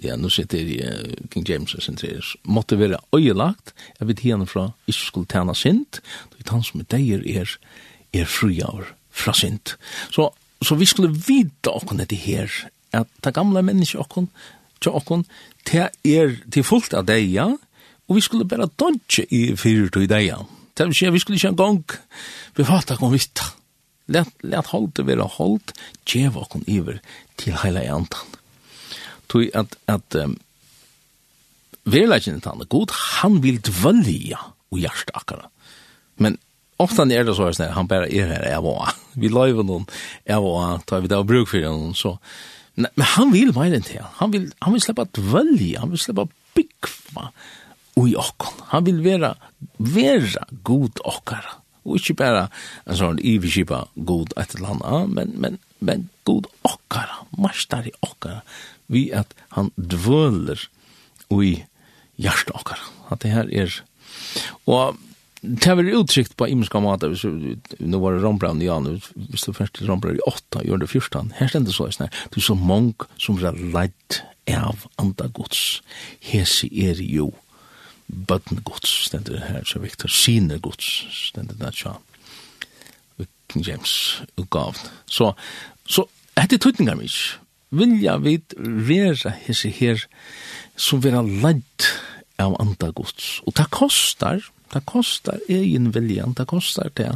[0.03, 4.47] ja, nu sitter i uh, King James og sentrer, måtte være øyelagt, jeg vet henne
[4.47, 6.01] fra, ikke skulle tjene synd,
[6.35, 7.57] det er han som er deir er,
[8.13, 9.75] er frujaur fra synd.
[10.11, 10.29] Så,
[10.61, 12.51] så vi skulle vite okken dette her,
[12.93, 14.29] at det gamle menneske okken,
[14.81, 15.25] til okken,
[15.69, 17.51] det er til fullt av deia,
[18.09, 20.41] og vi skulle bare dodge i fyrtøy deia.
[20.77, 21.83] Det vil si vi skulle ikke en gang
[22.57, 23.39] befatta kom vitt,
[24.11, 25.73] let, det holdt vera holdt,
[26.05, 27.01] djev okkon iver
[27.41, 28.39] til heila antan.
[29.31, 30.35] Tui at, at um,
[31.89, 34.39] verleggen tannet, god, han vil dvølja
[34.71, 35.47] og hjärsta akkara.
[36.21, 36.37] Men
[36.81, 39.87] ofta er det så här, han bara er her, jeg var, vi løyver noen,
[40.25, 42.17] jeg var, tar vi det av bruk for noen, så,
[42.75, 46.27] men han vil meir enn til, han vil, han vil sleppa dvølja, han vil sleppa
[46.57, 47.31] byggva
[48.01, 49.35] i okkon, han vil vera,
[49.77, 52.47] vera god okkara, og ikke bare
[52.85, 58.41] en sånn iviskipa god et eller annet, men, men, men god okkara, mastari okkara,
[58.91, 60.67] vi at han dvøler
[61.31, 61.53] i
[62.21, 62.91] hjertet okkara.
[63.09, 63.79] At det her er...
[64.69, 64.99] Og
[65.41, 68.99] det var uttrykt på imenska måte, hvis nu var det Rombrand i nu,
[69.31, 71.87] hvis du først til rombrann i 8, gjør det 14, her stendet så,
[72.29, 74.21] du er så mong som er leidt
[74.51, 75.81] av anda gods,
[76.21, 77.31] hese er jo
[78.11, 80.89] bøtten gods, stendet her, så viktig, sine gods,
[81.27, 81.97] stendet der, så,
[83.55, 84.77] James utgav.
[85.05, 85.33] Så,
[85.89, 86.05] så,
[86.39, 87.41] hette tøytningar mykje,
[87.75, 88.55] vilja vid
[88.87, 90.05] vera hese her,
[90.79, 91.89] som vera ledd
[92.41, 93.39] av andre gods.
[93.47, 94.43] Og det kostar,
[94.73, 97.13] det kostar egen viljan, det kostar det,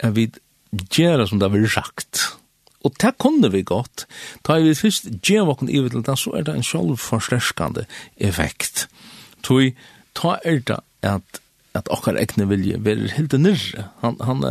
[0.00, 0.30] at vi
[0.72, 2.26] gjera som det har sagt,
[2.86, 4.06] Og det kunne vi godt.
[4.46, 7.82] Da vi først gjør våkken i til det, så er det en sjølvforsterskande
[8.16, 8.86] effekt.
[9.42, 9.74] Tøy,
[10.16, 11.42] ta er det at
[11.76, 13.90] at okkar egne vilje ver helt nyrre.
[14.00, 14.44] Han han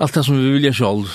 [0.00, 1.08] alt det som vi vilja sjálv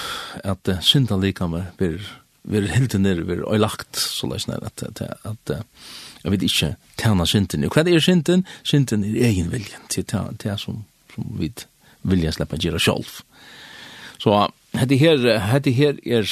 [0.43, 1.99] at uh, synda lika med ver
[2.45, 5.53] ver helt nyrre ver og så læs nær at at at
[6.23, 7.65] jeg vet ikkje tjena synden.
[7.65, 8.45] Og hva er synden?
[8.63, 10.83] Synden er egen viljen til det som
[11.13, 11.51] som vi
[12.01, 13.21] vilja slippe gjøre selv.
[14.19, 16.25] Så hette her hette her er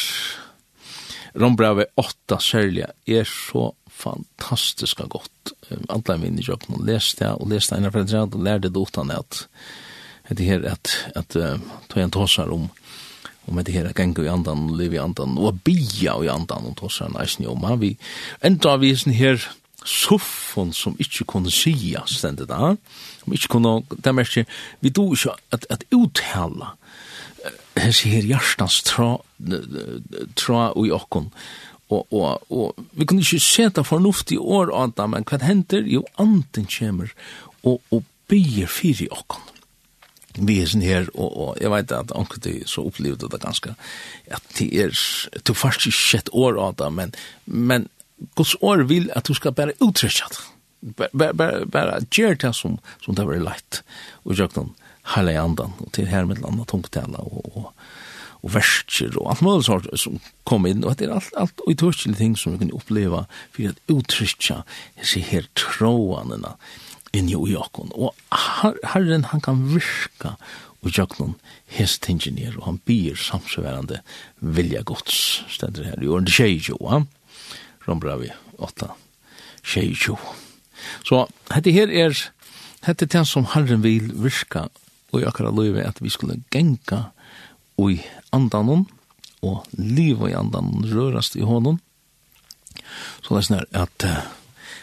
[1.40, 5.54] Rombrave 8 særlig er så fantastiskt gott.
[5.88, 9.48] Alla min jobb och läste jag och läste en för jag lärde det utan att
[10.28, 11.36] det här att att
[11.88, 12.70] ta en tossar om
[13.46, 16.78] om det här kan i andan och leva i andan och bia i andan och
[16.78, 17.98] tossar nästan om han vi
[18.42, 19.50] ändå vi är här
[19.86, 22.76] soffon som ikkje kunne sia stendet da,
[23.24, 24.46] som ikkje kunne, det er ikke,
[24.82, 26.74] vi do ikkje at, at uttala
[27.76, 29.18] hese her hjertans tra,
[30.40, 31.32] tra ui okkon,
[31.94, 35.86] og, og, og vi kunne ikke seta fornuftig år av det, men hva hender?
[35.90, 37.14] Jo, anden kommer
[37.64, 39.50] og, og byr byer i okkon.
[40.34, 43.76] Vi er sånn her, og, og jeg vet at anker så opplevde det ganske,
[44.34, 44.96] at det er,
[45.46, 47.14] du først ikke sett år av det, men,
[47.46, 47.86] men
[48.38, 50.48] Guds år vil at du skal bare uttrykja det.
[51.14, 53.84] Bare, bare, bare gjør det som, som det var leit,
[54.24, 54.66] og gjør det
[55.14, 57.72] heilige andan, og til her med landa tungtala, og, og, og
[58.44, 61.72] og versker og alt mulig sort som kom inn, og det er alt, alt og
[61.72, 63.24] utrykkelige ting som vi kan oppleva
[63.56, 64.62] for at utrykja
[65.00, 66.56] disse her tråanene
[67.16, 67.94] inn i jakon.
[67.96, 70.36] Og her, herren han kan virka
[70.84, 71.38] og jakon
[71.72, 74.02] hest ingenier, og han byr samsvarende
[74.40, 77.04] vilja gods, stedder her i åren skjer jo, ja?
[77.84, 78.32] Vi
[78.64, 78.94] åtta
[79.64, 80.18] tjejjo.
[81.08, 82.16] Så hette her er,
[82.88, 84.68] hette det som herren vil virka
[85.14, 87.06] og i akkurat løyve at vi skulle genka
[87.78, 88.00] og i
[88.34, 88.86] andan
[89.44, 91.80] og liv i andan rørast i honom.
[93.24, 94.24] Så det er sånn at uh,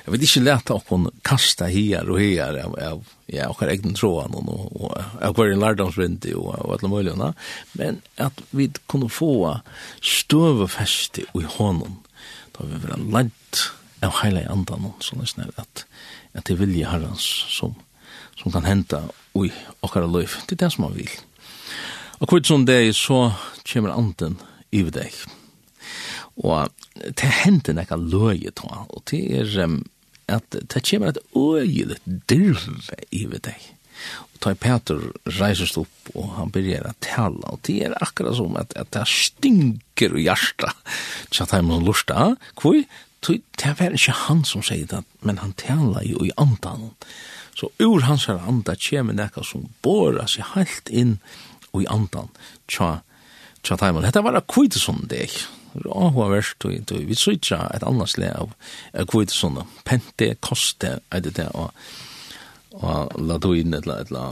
[0.05, 4.35] jeg vil ikke lete okkon kasta her og her av, av ja, okkar egen tråan
[4.39, 7.29] og, og av hver en lærdomsvindig og, og alle mulighetene,
[7.79, 9.61] men at vi kunne få
[10.03, 12.01] støvefeste i honom
[12.57, 13.67] da vi var lagt
[14.05, 15.85] av heile andan så det er sånn at,
[16.35, 17.77] at det vilje herrens som,
[18.41, 19.05] som kan henta
[19.39, 19.53] i
[19.85, 20.41] okkar løyf.
[20.49, 21.13] Det er det som han vil.
[22.21, 23.31] Og kvitt som deg, så
[23.65, 24.37] kommer anden
[24.77, 25.15] i deg.
[26.41, 26.69] Og
[27.01, 29.81] det hender nekka løye og det er um,
[30.29, 31.99] at det kommer et øyelig
[32.29, 33.61] dirve i deg.
[34.33, 35.01] Og ta Peter
[35.41, 39.07] reises opp, og han begynner å tale, og det er akkurat som at, at det
[39.09, 40.77] stinker i hjertet.
[41.33, 42.79] så det man lusta, hvor
[43.27, 46.93] det er ikke han som sier det, men han taler jo i andan.
[47.57, 51.89] Så ur hans her anda kommer nekka som borer seg helt inn i og i
[51.91, 52.31] andan
[52.71, 53.01] tja,
[53.63, 54.07] tja taiman.
[54.07, 55.35] Hetta var a kvitesund deg.
[55.75, 58.55] hva verst, vi sutja et annars le av
[59.07, 59.63] kvitesund.
[59.85, 61.71] Pente, koste, er det det, og,
[62.81, 64.25] og laduin, etla, etla,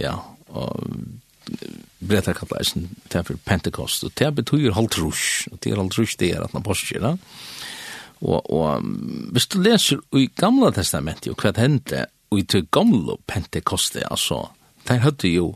[0.00, 0.16] ja,
[0.48, 0.86] og
[1.98, 6.32] bretta kallar eisen til for Pentecost, og det betyr halvtrus, og det er halvtrus det
[6.34, 7.16] er at man påskir, da.
[8.18, 8.82] Og, og
[9.32, 13.96] hvis du leser i gamla testamentet, og hva det hendte, og i til gamla Pentecost,
[14.10, 14.48] altså,
[14.88, 15.52] der hadde jo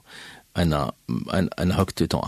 [0.58, 0.72] en,
[1.32, 2.22] en, en høgtid da.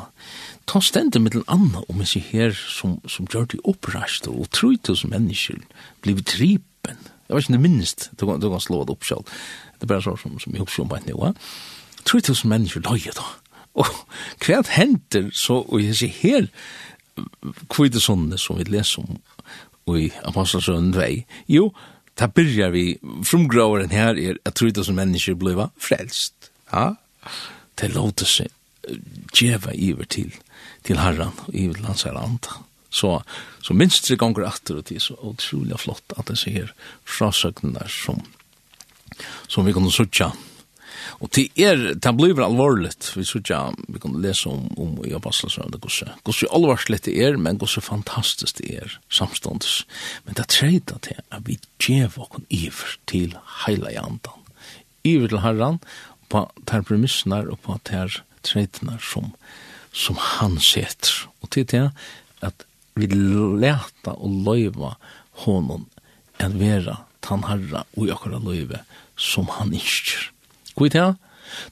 [0.70, 4.50] Ta stendet med den andre, om jeg sier her, som, som gjør det opprastet, og
[4.54, 5.60] tror til som mennesker,
[6.04, 7.00] blir tripen.
[7.28, 9.30] Jeg vet ikke minst, du kan, du kan slå det opp selv.
[9.76, 11.32] Det er bare så som, som jeg husker om på et nivå.
[12.04, 13.26] Tror til som mennesker løye da.
[13.74, 13.88] Og
[14.44, 16.50] hva henter så, og jeg sier her,
[17.70, 19.18] kvitt sånne som vi leser om,
[19.94, 21.08] i Apostelsønnen 2,
[21.52, 21.68] jo,
[22.16, 22.84] da byrjar vi,
[23.26, 26.52] frumgraveren her er at tror til som mennesker blir frelst.
[26.72, 26.94] Ja,
[27.80, 28.52] Det låter seg
[29.34, 30.32] djeva iver til,
[30.84, 32.38] til herran, iver til hans herran.
[32.94, 33.16] Så,
[33.64, 36.74] så minst tre ganger etter og det er så utrolig flott at det ser
[37.08, 38.20] frasøkene der som,
[39.48, 40.30] som vi kunne sutja.
[41.22, 45.80] Og det er, det blir alvorligt, vi sutja, vi kunne lese om, om i Abbaslasrønda
[45.82, 46.08] gosse.
[46.24, 49.82] Gosse alvarsligt det er, men gosse fantastisk det er, samståndes.
[50.24, 54.40] Men det treida til at vi djeva okken iver til heila i andan.
[55.04, 55.82] Iver til herran,
[56.28, 59.32] på ter premissnar og på ter treitnar som,
[59.92, 61.26] som han setter.
[61.42, 61.88] Og til det
[62.44, 64.94] at vi leta og løyva
[65.44, 65.88] honom
[66.42, 68.82] en vera tanharra og jakkara løyve
[69.16, 70.30] som han innskjer.
[70.74, 71.12] Hvor er det?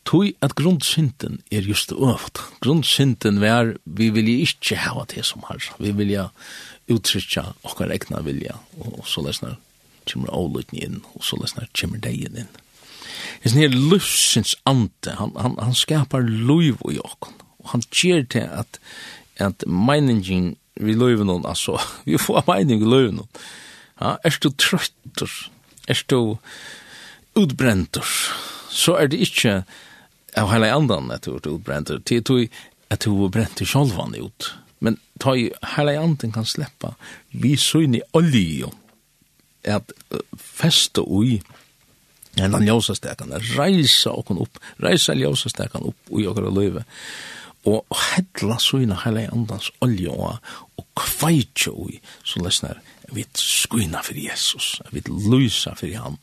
[0.07, 2.39] Tui at grundsynden er just øvd.
[2.63, 5.75] Grundsynden er vi vil ikkje hava det som herra.
[5.79, 6.29] Vi vilja
[6.93, 9.57] uttrykja okkar egna vilja og så lesnar
[10.07, 12.53] kymmer avlutni inn og så lesnar kymmer degen inn.
[13.45, 17.39] Hesen her lufsins ante, han, han, han skapar luiv i okken.
[17.63, 18.81] Og han gjer til at,
[19.43, 23.43] at meiningin vi luiv noen, altså, vi får meining i luiv noen.
[24.01, 25.31] Ja, er du trøtter,
[25.89, 26.39] er du
[27.39, 28.09] utbrenter,
[28.73, 29.61] så er det ikkje
[30.39, 32.37] av heile andan at du er utbrenter, til du
[32.93, 34.51] at du er brent i sjolvan ut.
[34.83, 36.97] Men ta i heile andan kan sleppa,
[37.31, 38.73] vi søgne olje,
[39.63, 39.93] at
[40.37, 41.39] feste ui,
[42.41, 46.85] enn han ljósastekan, reisa okon opp, reisa ljósastekan opp ui okra løyve,
[47.69, 52.81] og hedla suina heila andans olje og kveitja ui, så lesnar,
[53.13, 56.19] vi skuina fyrir Jesus, vi luisa fyrir han,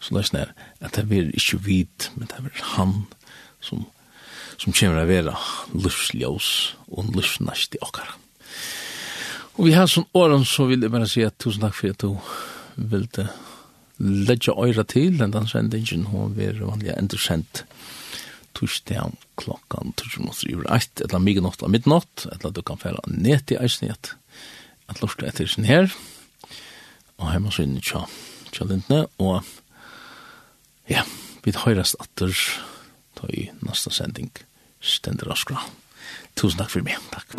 [0.00, 2.96] så lesnar, at det er ikkje vid, men det er han
[3.62, 3.84] som,
[4.56, 5.36] som kommer a vera
[5.76, 8.18] livsljós og livsnast i okkara.
[9.60, 12.02] Og vi har sånn åren, så vil jeg bare si at tusen takk for at
[12.02, 12.16] du
[12.88, 13.28] ville
[14.02, 17.64] ledja øyra til, den den sendingen hun vil vanlig enda sendt
[18.54, 23.00] torsdag klokkan torsdag mot jul 1, eller mye nått av midnatt, eller du kan fære
[23.06, 24.14] ned til eisnet,
[24.90, 25.88] at lortet etter sin her,
[27.18, 28.04] og hjemme så inn i tja,
[28.52, 29.40] tja lindene, og
[30.90, 31.06] ja,
[31.44, 32.34] vi høyrast atter,
[33.18, 34.32] ta i nasta sending,
[34.82, 35.62] stender og skra.
[36.36, 37.38] Tusen takk for meg, takk.